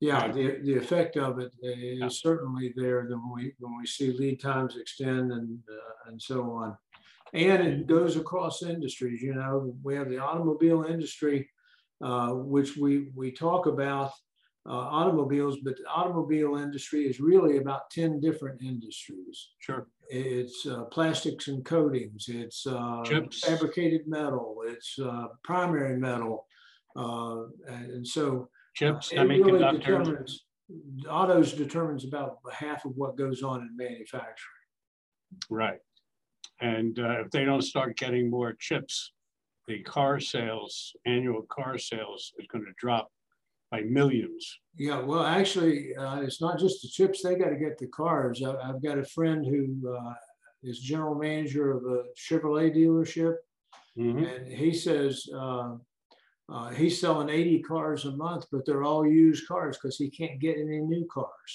Yeah, 0.00 0.32
the, 0.32 0.58
the 0.64 0.74
effect 0.74 1.16
of 1.16 1.38
it 1.38 1.52
is 1.62 1.98
yeah. 2.00 2.08
certainly 2.08 2.72
there 2.74 3.06
when 3.08 3.32
we 3.32 3.54
when 3.60 3.78
we 3.78 3.86
see 3.86 4.10
lead 4.10 4.40
times 4.40 4.76
extend 4.76 5.30
and 5.30 5.60
uh, 5.70 6.10
and 6.10 6.20
so 6.20 6.50
on, 6.50 6.76
and 7.32 7.62
it 7.66 7.86
goes 7.86 8.16
across 8.16 8.64
industries. 8.64 9.22
You 9.22 9.34
know, 9.34 9.76
we 9.84 9.94
have 9.94 10.10
the 10.10 10.18
automobile 10.18 10.82
industry, 10.82 11.48
uh, 12.04 12.30
which 12.30 12.76
we 12.76 13.10
we 13.14 13.30
talk 13.30 13.66
about 13.66 14.10
uh, 14.68 14.72
automobiles, 14.72 15.58
but 15.62 15.76
the 15.76 15.84
automobile 15.88 16.56
industry 16.56 17.04
is 17.04 17.20
really 17.20 17.58
about 17.58 17.90
10 17.90 18.20
different 18.20 18.62
industries. 18.62 19.50
Sure. 19.58 19.88
It's 20.08 20.66
uh, 20.66 20.84
plastics 20.84 21.48
and 21.48 21.64
coatings, 21.64 22.26
it's 22.28 22.66
uh, 22.66 23.02
fabricated 23.44 24.06
metal, 24.06 24.62
it's 24.66 24.98
uh, 25.02 25.28
primary 25.42 25.96
metal. 25.98 26.46
Uh, 26.94 27.44
and 27.66 28.06
so 28.06 28.48
chips, 28.74 29.10
it 29.12 29.20
really 29.20 29.58
determines, 29.78 30.44
autos 31.08 31.54
determines 31.54 32.04
about 32.04 32.38
half 32.52 32.84
of 32.84 32.92
what 32.94 33.16
goes 33.16 33.42
on 33.42 33.62
in 33.62 33.76
manufacturing. 33.76 34.36
Right. 35.50 35.80
And 36.60 36.98
uh, 36.98 37.22
if 37.24 37.30
they 37.30 37.44
don't 37.44 37.62
start 37.62 37.96
getting 37.96 38.30
more 38.30 38.52
chips, 38.52 39.12
the 39.66 39.82
car 39.82 40.20
sales, 40.20 40.94
annual 41.06 41.42
car 41.42 41.78
sales 41.78 42.32
is 42.38 42.46
going 42.46 42.64
to 42.64 42.72
drop 42.78 43.10
by 43.72 43.80
millions. 43.80 44.60
Yeah, 44.76 45.00
well, 45.00 45.24
actually, 45.24 45.96
uh, 45.96 46.20
it's 46.20 46.40
not 46.42 46.58
just 46.58 46.82
the 46.82 46.88
chips. 46.88 47.22
They 47.22 47.34
got 47.36 47.48
to 47.48 47.56
get 47.56 47.78
the 47.78 47.86
cars. 47.88 48.42
I, 48.44 48.66
have 48.66 48.82
got 48.82 48.98
a 48.98 49.04
friend 49.04 49.44
who 49.46 49.90
uh, 49.96 50.12
is 50.62 50.78
general 50.78 51.14
manager 51.14 51.72
of 51.72 51.84
a 51.86 52.04
Chevrolet 52.16 52.76
dealership, 52.76 53.34
Mhm. 53.98 54.24
And 54.26 54.46
he 54.50 54.72
says 54.72 55.26
uh, 55.34 55.76
uh, 56.48 56.70
he's 56.70 56.98
selling 56.98 57.28
80 57.28 57.60
cars 57.62 58.06
a 58.06 58.12
month, 58.12 58.46
but 58.50 58.64
they're 58.64 58.84
all 58.84 59.06
used 59.06 59.46
cars 59.46 59.76
because 59.76 59.98
he 59.98 60.08
can't 60.08 60.40
get 60.40 60.56
any 60.56 60.80
new 60.80 61.06
cars. 61.12 61.52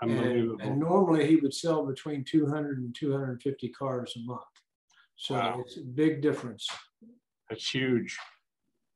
And, 0.00 0.12
Unbelievable. 0.12 0.60
and 0.60 0.78
normally 0.78 1.26
he 1.26 1.36
would 1.36 1.52
sell 1.52 1.84
between 1.84 2.22
200 2.24 2.78
and 2.78 2.94
250 2.94 3.68
cars 3.70 4.14
a 4.16 4.20
month. 4.20 4.42
So 5.16 5.34
Wow. 5.34 5.60
it's 5.66 5.76
a 5.76 5.82
big 5.82 6.22
difference. 6.22 6.68
That's 7.48 7.68
huge. 7.68 8.16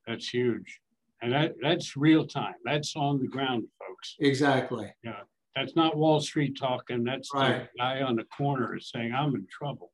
That's 0.07 0.29
huge. 0.29 0.79
And 1.21 1.33
that, 1.33 1.55
that's 1.61 1.97
real 1.97 2.25
time. 2.25 2.55
That's 2.63 2.95
on 2.95 3.19
the 3.19 3.27
ground, 3.27 3.65
folks. 3.79 4.15
Exactly. 4.19 4.93
Yeah. 5.03 5.21
That's 5.55 5.75
not 5.75 5.97
Wall 5.97 6.19
Street 6.19 6.57
talking. 6.57 7.03
That's 7.03 7.29
the 7.29 7.67
guy 7.77 8.01
on 8.01 8.15
the 8.15 8.23
corner 8.25 8.79
saying, 8.79 9.13
I'm 9.13 9.35
in 9.35 9.45
trouble. 9.51 9.91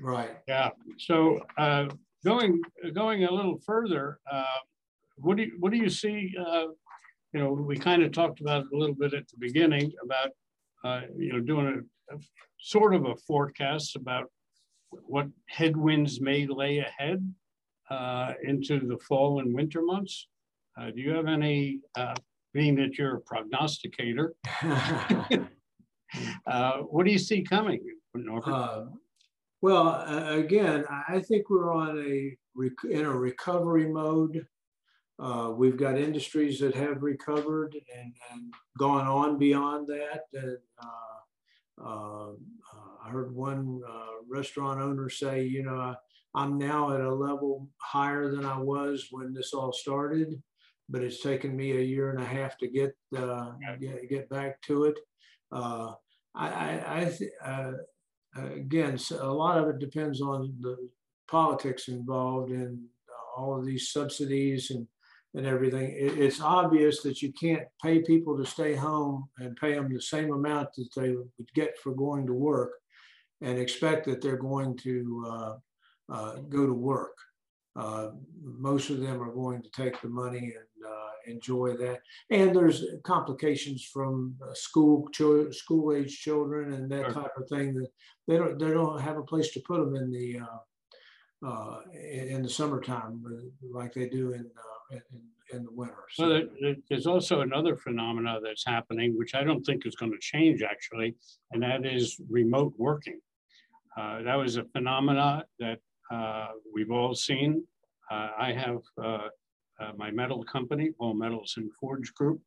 Right. 0.00 0.36
Yeah. 0.46 0.70
So 0.98 1.40
uh, 1.56 1.86
going 2.24 2.60
going 2.92 3.24
a 3.24 3.30
little 3.30 3.58
further, 3.64 4.18
uh, 4.30 4.44
what 5.16 5.38
do 5.38 5.44
you, 5.44 5.52
what 5.58 5.72
do 5.72 5.78
you 5.78 5.88
see? 5.88 6.34
Uh, 6.38 6.66
you 7.32 7.40
know, 7.40 7.52
we 7.52 7.76
kind 7.78 8.02
of 8.02 8.12
talked 8.12 8.40
about 8.40 8.62
it 8.64 8.74
a 8.74 8.76
little 8.76 8.94
bit 8.94 9.14
at 9.14 9.26
the 9.28 9.36
beginning 9.38 9.92
about 10.02 10.30
uh, 10.84 11.06
you 11.16 11.32
know 11.32 11.40
doing 11.40 11.82
a, 12.10 12.14
a 12.14 12.18
sort 12.60 12.94
of 12.94 13.06
a 13.06 13.16
forecast 13.26 13.96
about 13.96 14.30
what 14.90 15.26
headwinds 15.48 16.20
may 16.20 16.46
lay 16.46 16.78
ahead 16.78 17.32
uh, 17.90 18.32
into 18.42 18.80
the 18.80 18.98
fall 18.98 19.40
and 19.40 19.54
winter 19.54 19.82
months. 19.82 20.28
Uh, 20.78 20.90
do 20.90 21.00
you 21.00 21.10
have 21.10 21.26
any? 21.26 21.80
Uh, 21.96 22.14
being 22.52 22.74
that 22.76 22.96
you're 22.96 23.16
a 23.16 23.20
prognosticator, 23.20 24.34
uh, 26.46 26.78
what 26.88 27.04
do 27.04 27.12
you 27.12 27.18
see 27.18 27.42
coming? 27.42 27.80
Uh, 28.54 28.86
Well, 29.60 29.88
uh, 29.88 30.36
again, 30.36 30.84
I 31.08 31.20
think 31.20 31.50
we're 31.50 31.74
on 31.74 31.98
a, 31.98 32.36
rec- 32.54 32.90
in 32.90 33.04
a 33.04 33.10
recovery 33.12 33.88
mode. 33.88 34.46
Uh, 35.18 35.52
We've 35.54 35.76
got 35.76 35.98
industries 35.98 36.58
that 36.60 36.74
have 36.74 37.02
recovered 37.02 37.74
and, 37.94 38.14
and 38.32 38.54
gone 38.78 39.06
on 39.06 39.38
beyond 39.38 39.88
that. 39.88 40.22
And, 40.32 40.58
uh, 40.82 41.82
uh, 41.84 42.32
I 43.04 43.08
heard 43.10 43.34
one 43.34 43.82
uh, 43.86 44.22
restaurant 44.28 44.80
owner 44.80 45.10
say, 45.10 45.44
you 45.44 45.62
know, 45.62 45.94
I'm 46.34 46.56
now 46.58 46.92
at 46.94 47.00
a 47.02 47.14
level 47.14 47.68
higher 47.78 48.30
than 48.30 48.44
I 48.46 48.58
was 48.58 49.08
when 49.10 49.34
this 49.34 49.52
all 49.52 49.72
started, 49.72 50.42
but 50.88 51.02
it's 51.02 51.20
taken 51.20 51.56
me 51.56 51.72
a 51.72 51.80
year 51.80 52.10
and 52.10 52.20
a 52.20 52.24
half 52.24 52.56
to 52.58 52.68
get, 52.68 52.96
uh, 53.16 53.52
get, 53.80 54.08
get 54.08 54.28
back 54.28 54.60
to 54.62 54.84
it. 54.84 54.98
Uh, 55.52 55.92
I, 56.34 56.48
I, 57.42 57.48
uh, 57.48 57.72
uh, 58.36 58.46
again, 58.54 58.98
a 59.18 59.32
lot 59.32 59.58
of 59.58 59.68
it 59.68 59.78
depends 59.78 60.20
on 60.20 60.54
the 60.60 60.76
politics 61.28 61.88
involved 61.88 62.50
in 62.50 62.84
all 63.36 63.58
of 63.58 63.64
these 63.64 63.90
subsidies 63.90 64.70
and, 64.70 64.86
and 65.34 65.46
everything. 65.46 65.90
It- 65.90 66.18
it's 66.18 66.40
obvious 66.40 67.02
that 67.02 67.22
you 67.22 67.32
can't 67.32 67.66
pay 67.82 68.00
people 68.02 68.36
to 68.36 68.46
stay 68.46 68.74
home 68.74 69.28
and 69.38 69.56
pay 69.56 69.74
them 69.74 69.92
the 69.92 70.00
same 70.00 70.32
amount 70.32 70.68
that 70.76 70.88
they 70.94 71.12
would 71.12 71.30
get 71.54 71.78
for 71.78 71.92
going 71.94 72.26
to 72.26 72.32
work 72.32 72.72
and 73.40 73.58
expect 73.58 74.06
that 74.06 74.20
they're 74.22 74.36
going 74.36 74.76
to 74.78 75.24
uh, 75.28 75.56
uh, 76.12 76.36
go 76.48 76.66
to 76.66 76.72
work. 76.72 77.16
Uh, 77.76 78.10
most 78.42 78.90
of 78.90 79.00
them 79.00 79.22
are 79.22 79.32
going 79.32 79.62
to 79.62 79.70
take 79.70 80.00
the 80.00 80.08
money 80.08 80.38
and 80.38 80.84
uh, 80.86 81.08
enjoy 81.26 81.76
that. 81.76 82.00
And 82.30 82.54
there's 82.56 82.84
complications 83.04 83.84
from 83.92 84.34
uh, 84.42 84.54
school, 84.54 85.08
chil- 85.12 85.52
school 85.52 85.94
age 85.94 86.18
children 86.18 86.72
and 86.74 86.90
that 86.90 87.12
type 87.12 87.32
of 87.36 87.48
thing 87.48 87.74
that 87.74 87.88
they 88.26 88.36
don't, 88.38 88.58
they 88.58 88.70
don't 88.70 89.00
have 89.00 89.16
a 89.18 89.22
place 89.22 89.50
to 89.52 89.60
put 89.60 89.78
them 89.78 89.94
in 89.96 90.10
the, 90.10 90.40
uh, 90.40 91.46
uh, 91.46 91.80
in, 91.92 92.42
the 92.42 92.48
summertime 92.48 93.22
like 93.70 93.92
they 93.92 94.08
do 94.08 94.32
in, 94.32 94.46
uh, 94.56 94.96
in, 94.96 95.56
in 95.58 95.64
the 95.64 95.70
winter. 95.72 95.94
Well, 96.18 96.28
So, 96.30 96.48
there- 96.60 96.76
there's 96.88 97.06
also 97.06 97.40
another 97.42 97.76
phenomena 97.76 98.40
that's 98.42 98.64
happening, 98.64 99.18
which 99.18 99.34
I 99.34 99.44
don't 99.44 99.64
think 99.64 99.84
is 99.86 99.94
going 99.96 100.12
to 100.12 100.18
change 100.18 100.62
actually, 100.62 101.14
and 101.52 101.62
that 101.62 101.84
is 101.84 102.18
remote 102.30 102.72
working. 102.78 103.20
Uh, 103.98 104.22
that 104.22 104.34
was 104.36 104.56
a 104.56 104.64
phenomena 104.64 105.44
that 105.58 105.78
uh, 106.10 106.48
we've 106.72 106.90
all 106.90 107.14
seen. 107.14 107.64
Uh, 108.10 108.28
I 108.38 108.52
have 108.52 108.82
uh, 109.02 109.28
uh, 109.80 109.92
my 109.96 110.10
metal 110.10 110.44
company, 110.44 110.90
All 110.98 111.14
Metals 111.14 111.54
and 111.56 111.70
Forge 111.80 112.14
Group, 112.14 112.40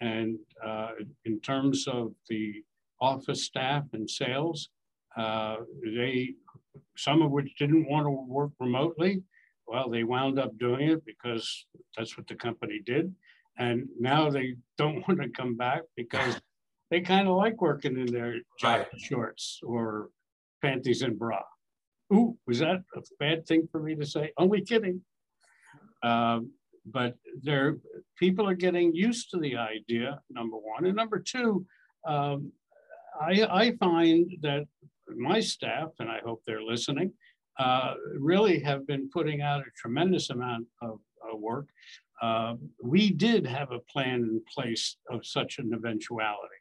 and 0.00 0.38
uh, 0.64 0.90
in 1.24 1.40
terms 1.40 1.86
of 1.88 2.12
the 2.28 2.62
office 3.00 3.44
staff 3.44 3.84
and 3.92 4.08
sales, 4.08 4.68
uh, 5.16 5.56
they 5.84 6.34
some 6.96 7.22
of 7.22 7.30
which 7.30 7.56
didn't 7.58 7.88
want 7.88 8.06
to 8.06 8.10
work 8.10 8.50
remotely. 8.60 9.22
Well, 9.66 9.88
they 9.88 10.04
wound 10.04 10.38
up 10.38 10.56
doing 10.58 10.90
it 10.90 11.04
because 11.04 11.66
that's 11.96 12.16
what 12.16 12.26
the 12.28 12.34
company 12.34 12.80
did. 12.84 13.14
And 13.58 13.88
now 13.98 14.30
they 14.30 14.56
don't 14.78 14.96
want 15.08 15.22
to 15.22 15.28
come 15.28 15.56
back 15.56 15.82
because 15.96 16.40
they 16.90 17.00
kind 17.00 17.28
of 17.28 17.36
like 17.36 17.60
working 17.60 17.98
in 17.98 18.06
their 18.06 18.36
jacket 18.58 19.00
shorts 19.00 19.60
or 19.62 20.10
panties 20.62 21.02
and 21.02 21.18
bra. 21.18 21.40
Ooh, 22.12 22.36
was 22.46 22.60
that 22.60 22.82
a 22.94 23.02
bad 23.18 23.46
thing 23.46 23.68
for 23.70 23.80
me 23.80 23.94
to 23.96 24.06
say? 24.06 24.32
Only 24.38 24.60
kidding. 24.60 25.02
Um, 26.02 26.52
but 26.84 27.16
there, 27.42 27.78
people 28.16 28.48
are 28.48 28.54
getting 28.54 28.94
used 28.94 29.30
to 29.30 29.38
the 29.38 29.56
idea, 29.56 30.20
number 30.30 30.56
one. 30.56 30.86
And 30.86 30.94
number 30.94 31.18
two, 31.18 31.66
um, 32.06 32.52
I, 33.20 33.46
I 33.50 33.76
find 33.78 34.30
that 34.42 34.66
my 35.16 35.40
staff, 35.40 35.90
and 35.98 36.08
I 36.08 36.20
hope 36.24 36.42
they're 36.46 36.62
listening, 36.62 37.12
uh, 37.58 37.94
really 38.18 38.60
have 38.60 38.86
been 38.86 39.08
putting 39.10 39.40
out 39.40 39.60
a 39.60 39.70
tremendous 39.76 40.30
amount 40.30 40.66
of, 40.82 41.00
work. 41.34 41.66
Uh, 42.22 42.54
we 42.82 43.10
did 43.10 43.46
have 43.46 43.72
a 43.72 43.80
plan 43.80 44.20
in 44.22 44.40
place 44.52 44.96
of 45.10 45.26
such 45.26 45.58
an 45.58 45.72
eventuality. 45.74 46.60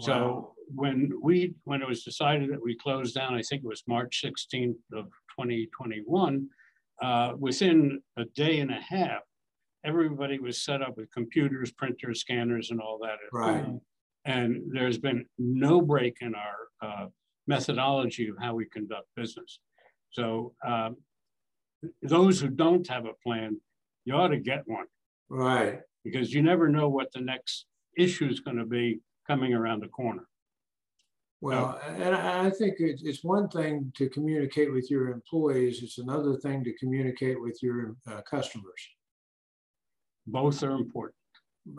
So 0.00 0.54
when 0.74 1.10
we, 1.22 1.54
when 1.64 1.82
it 1.82 1.88
was 1.88 2.02
decided 2.04 2.50
that 2.52 2.62
we 2.62 2.76
closed 2.76 3.14
down, 3.14 3.34
I 3.34 3.42
think 3.42 3.62
it 3.64 3.68
was 3.68 3.82
March 3.86 4.22
16th 4.24 4.76
of 4.92 5.06
2021, 5.38 6.48
uh, 7.02 7.32
within 7.38 8.00
a 8.16 8.24
day 8.26 8.60
and 8.60 8.70
a 8.70 8.80
half, 8.80 9.22
everybody 9.84 10.38
was 10.38 10.62
set 10.62 10.82
up 10.82 10.96
with 10.96 11.10
computers, 11.12 11.72
printers, 11.72 12.20
scanners, 12.20 12.70
and 12.70 12.80
all 12.80 12.98
that. 13.02 13.14
at 13.14 13.32
Right. 13.32 13.64
home. 13.64 13.80
And 14.26 14.62
there's 14.70 14.98
been 14.98 15.24
no 15.38 15.80
break 15.80 16.18
in 16.20 16.34
our 16.34 16.68
uh, 16.82 17.06
methodology 17.46 18.28
of 18.28 18.36
how 18.38 18.54
we 18.54 18.66
conduct 18.66 19.08
business. 19.16 19.60
So 20.10 20.54
um, 20.66 20.96
those 22.02 22.40
who 22.40 22.48
don't 22.48 22.86
have 22.88 23.06
a 23.06 23.14
plan, 23.24 23.60
you 24.04 24.14
ought 24.14 24.28
to 24.28 24.38
get 24.38 24.62
one 24.66 24.86
right. 25.30 25.80
because 26.04 26.34
you 26.34 26.42
never 26.42 26.68
know 26.68 26.88
what 26.88 27.10
the 27.12 27.20
next 27.20 27.66
issue 27.96 28.26
is 28.26 28.40
going 28.40 28.58
to 28.58 28.66
be 28.66 29.00
coming 29.30 29.54
around 29.54 29.80
the 29.80 29.88
corner. 29.88 30.24
Well, 31.40 31.80
and 31.86 32.14
I 32.14 32.50
think 32.50 32.74
it's, 32.80 33.02
it's 33.02 33.22
one 33.24 33.48
thing 33.48 33.92
to 33.96 34.10
communicate 34.10 34.72
with 34.72 34.90
your 34.90 35.08
employees. 35.08 35.82
It's 35.82 35.98
another 35.98 36.34
thing 36.36 36.64
to 36.64 36.72
communicate 36.74 37.40
with 37.40 37.58
your 37.62 37.96
uh, 38.10 38.20
customers. 38.22 38.82
Both 40.26 40.62
are 40.64 40.72
important. 40.72 41.14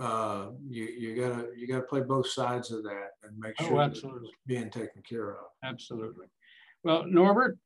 Uh, 0.01 0.51
you, 0.67 0.85
you 0.85 1.15
gotta, 1.15 1.49
you 1.55 1.67
gotta 1.67 1.83
play 1.83 2.01
both 2.01 2.27
sides 2.27 2.71
of 2.71 2.83
that 2.83 3.09
and 3.23 3.37
make 3.37 3.53
Oh, 3.59 3.67
sure 3.67 3.77
that 3.77 3.91
absolutely. 3.91 4.29
it's 4.29 4.37
being 4.47 4.69
taken 4.69 5.03
care 5.07 5.31
of. 5.31 5.45
Absolutely. 5.63 6.27
Well, 6.83 7.03
Norbert, 7.05 7.57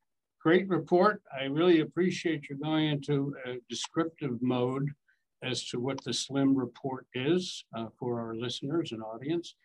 great 0.41 0.67
report. 0.67 1.21
I 1.39 1.43
really 1.45 1.79
appreciate 1.81 2.49
you 2.49 2.57
going 2.57 2.87
into 2.89 3.35
a 3.45 3.59
descriptive 3.69 4.41
mode 4.41 4.89
as 5.45 5.65
to 5.69 5.79
what 5.79 6.03
the 6.03 6.13
SLIM 6.13 6.55
report 6.55 7.05
is 7.13 7.65
uh, 7.75 7.87
for 7.99 8.19
our 8.19 8.35
listeners 8.35 8.91
and 8.91 9.01
audience. 9.03 9.55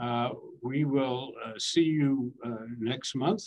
Uh, 0.00 0.30
we 0.62 0.84
will 0.84 1.32
uh, 1.44 1.52
see 1.58 1.82
you 1.82 2.32
uh, 2.44 2.66
next 2.78 3.14
month 3.14 3.42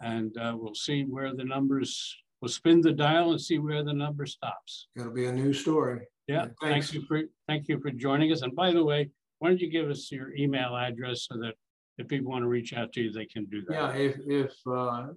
and 0.00 0.36
uh, 0.38 0.54
we'll 0.58 0.74
see 0.74 1.02
where 1.02 1.34
the 1.34 1.44
numbers, 1.44 2.16
we'll 2.40 2.48
spin 2.48 2.80
the 2.80 2.92
dial 2.92 3.30
and 3.30 3.40
see 3.40 3.58
where 3.58 3.84
the 3.84 3.92
number 3.92 4.26
stops. 4.26 4.88
It'll 4.96 5.12
be 5.12 5.26
a 5.26 5.32
new 5.32 5.52
story. 5.52 6.06
Yeah, 6.28 6.46
Thanks. 6.60 6.90
thank 6.90 6.94
you 6.94 7.02
for, 7.06 7.22
thank 7.46 7.68
you 7.68 7.80
for 7.80 7.90
joining 7.90 8.32
us. 8.32 8.42
And 8.42 8.54
by 8.54 8.72
the 8.72 8.84
way, 8.84 9.10
why 9.38 9.48
don't 9.48 9.60
you 9.60 9.70
give 9.70 9.90
us 9.90 10.10
your 10.10 10.34
email 10.34 10.76
address 10.76 11.26
so 11.30 11.38
that 11.38 11.54
if 11.98 12.08
people 12.08 12.30
want 12.30 12.42
to 12.42 12.48
reach 12.48 12.72
out 12.72 12.92
to 12.92 13.02
you, 13.02 13.12
they 13.12 13.26
can 13.26 13.44
do 13.46 13.62
that. 13.68 13.74
Yeah, 13.74 13.92
if, 13.92 14.16
if, 14.26 14.52
uh, 14.66 15.08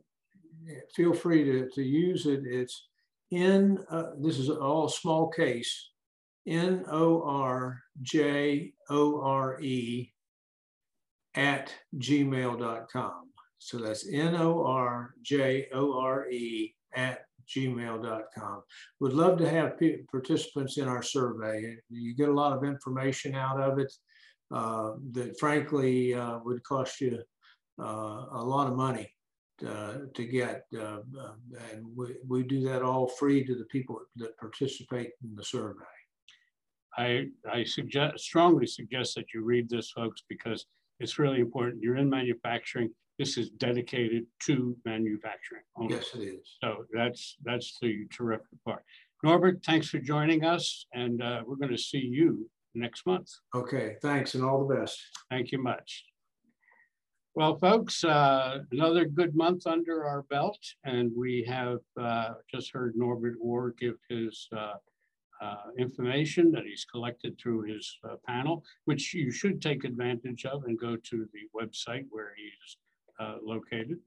feel 0.95 1.13
free 1.13 1.43
to, 1.43 1.69
to 1.75 1.83
use 1.83 2.25
it. 2.25 2.41
It's 2.45 2.87
in, 3.31 3.79
uh, 3.89 4.11
this 4.19 4.37
is 4.37 4.49
all 4.49 4.87
small 4.87 5.29
case, 5.29 5.89
N 6.47 6.85
O 6.89 7.23
R 7.23 7.81
J 8.01 8.73
O 8.89 9.21
R 9.21 9.59
E 9.61 10.11
at 11.35 11.73
gmail.com. 11.97 13.29
So 13.57 13.77
that's 13.77 14.07
N 14.11 14.35
O 14.35 14.65
R 14.65 15.15
J 15.21 15.67
O 15.73 15.99
R 15.99 16.29
E 16.29 16.75
at 16.95 17.25
gmail.com. 17.47 18.63
Would 18.99 19.13
love 19.13 19.37
to 19.39 19.49
have 19.49 19.79
participants 20.11 20.77
in 20.77 20.87
our 20.87 21.03
survey. 21.03 21.75
You 21.89 22.15
get 22.15 22.29
a 22.29 22.33
lot 22.33 22.55
of 22.55 22.63
information 22.63 23.35
out 23.35 23.59
of 23.59 23.79
it 23.79 23.93
uh, 24.53 24.93
that 25.11 25.39
frankly 25.39 26.13
uh, 26.13 26.39
would 26.43 26.63
cost 26.63 27.01
you 27.01 27.19
uh, 27.79 28.25
a 28.33 28.43
lot 28.43 28.67
of 28.67 28.75
money 28.75 29.11
uh, 29.65 29.93
to 30.13 30.25
get. 30.25 30.63
Uh, 30.75 30.99
uh, 31.19 31.33
and 31.71 31.85
we, 31.95 32.15
we 32.27 32.43
do 32.43 32.61
that 32.61 32.81
all 32.81 33.07
free 33.07 33.45
to 33.45 33.55
the 33.55 33.65
people 33.65 33.99
that 34.15 34.37
participate 34.37 35.11
in 35.23 35.35
the 35.35 35.43
survey. 35.43 35.94
I, 36.97 37.27
I 37.51 37.63
suggest, 37.63 38.19
strongly 38.19 38.67
suggest 38.67 39.15
that 39.15 39.33
you 39.33 39.43
read 39.43 39.69
this, 39.69 39.91
folks, 39.91 40.23
because 40.29 40.65
it's 40.99 41.19
really 41.19 41.39
important. 41.39 41.83
You're 41.83 41.97
in 41.97 42.09
manufacturing. 42.09 42.89
This 43.19 43.37
is 43.37 43.49
dedicated 43.49 44.25
to 44.43 44.75
manufacturing. 44.85 45.63
Only. 45.77 45.95
Yes, 45.95 46.11
it 46.15 46.21
is. 46.21 46.57
So 46.61 46.85
that's 46.93 47.37
that's 47.43 47.77
the 47.81 48.05
terrific 48.11 48.47
part. 48.65 48.83
Norbert, 49.23 49.63
thanks 49.65 49.89
for 49.89 49.99
joining 49.99 50.43
us, 50.43 50.85
and 50.93 51.21
uh, 51.21 51.41
we're 51.45 51.55
going 51.55 51.71
to 51.71 51.77
see 51.77 51.99
you 51.99 52.49
next 52.73 53.05
month. 53.05 53.29
Okay, 53.53 53.95
thanks, 54.01 54.35
and 54.35 54.43
all 54.43 54.65
the 54.65 54.75
best. 54.75 54.99
Thank 55.29 55.51
you 55.51 55.61
much. 55.61 56.05
Well, 57.35 57.57
folks, 57.57 58.03
uh, 58.03 58.59
another 58.71 59.05
good 59.05 59.35
month 59.35 59.67
under 59.67 60.05
our 60.05 60.23
belt, 60.23 60.59
and 60.85 61.11
we 61.17 61.43
have 61.47 61.79
uh, 61.99 62.33
just 62.53 62.71
heard 62.71 62.95
Norbert 62.95 63.35
Ore 63.41 63.73
give 63.77 63.95
his 64.09 64.47
uh, 65.41 65.71
information 65.77 66.51
that 66.51 66.63
he's 66.65 66.85
collected 66.85 67.37
through 67.37 67.63
his 67.63 67.97
uh, 68.09 68.15
panel, 68.27 68.63
which 68.85 69.13
you 69.13 69.31
should 69.31 69.61
take 69.61 69.83
advantage 69.83 70.45
of 70.45 70.63
and 70.63 70.79
go 70.79 70.95
to 70.95 71.27
the 71.33 71.59
website 71.59 72.05
where 72.09 72.33
he's 72.37 72.77
uh, 73.19 73.35
located. 73.43 73.99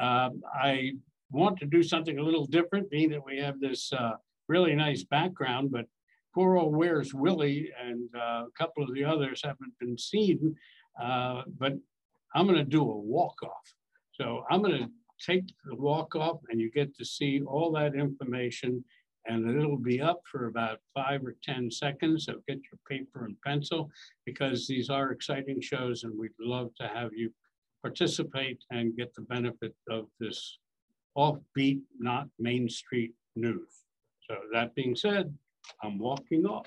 Um, 0.00 0.42
I 0.54 0.92
want 1.30 1.58
to 1.58 1.66
do 1.66 1.82
something 1.82 2.18
a 2.18 2.22
little 2.22 2.46
different, 2.46 2.90
being 2.90 3.10
that 3.10 3.24
we 3.24 3.38
have 3.38 3.60
this 3.60 3.92
uh, 3.92 4.12
really 4.48 4.74
nice 4.74 5.04
background, 5.04 5.70
but 5.70 5.86
poor 6.34 6.56
old 6.56 6.74
Where's 6.74 7.12
Willie 7.14 7.70
and 7.80 8.08
uh, 8.14 8.44
a 8.46 8.50
couple 8.56 8.82
of 8.82 8.94
the 8.94 9.04
others 9.04 9.42
haven't 9.44 9.72
been 9.78 9.98
seen, 9.98 10.56
uh, 11.00 11.42
but 11.58 11.74
I'm 12.34 12.46
gonna 12.46 12.64
do 12.64 12.82
a 12.82 12.98
walk-off. 12.98 13.74
So 14.12 14.44
I'm 14.50 14.62
gonna 14.62 14.88
take 15.20 15.46
the 15.64 15.76
walk-off 15.76 16.38
and 16.48 16.60
you 16.60 16.70
get 16.70 16.96
to 16.96 17.04
see 17.04 17.42
all 17.42 17.72
that 17.72 17.94
information 17.94 18.84
and 19.26 19.48
it'll 19.50 19.76
be 19.76 20.00
up 20.00 20.20
for 20.30 20.46
about 20.46 20.78
five 20.94 21.24
or 21.24 21.36
10 21.42 21.70
seconds. 21.70 22.24
So 22.24 22.34
get 22.48 22.58
your 22.70 22.78
paper 22.88 23.24
and 23.24 23.36
pencil 23.44 23.90
because 24.24 24.66
these 24.66 24.90
are 24.90 25.12
exciting 25.12 25.60
shows 25.60 26.04
and 26.04 26.18
we'd 26.18 26.30
love 26.40 26.70
to 26.80 26.88
have 26.88 27.12
you 27.12 27.32
participate 27.82 28.62
and 28.70 28.96
get 28.96 29.14
the 29.14 29.22
benefit 29.22 29.74
of 29.88 30.06
this 30.18 30.58
offbeat, 31.16 31.80
not 31.98 32.28
Main 32.38 32.68
Street 32.68 33.12
news. 33.36 33.84
So 34.28 34.36
that 34.52 34.74
being 34.74 34.94
said, 34.94 35.34
I'm 35.82 35.98
walking 35.98 36.46
off. 36.46 36.66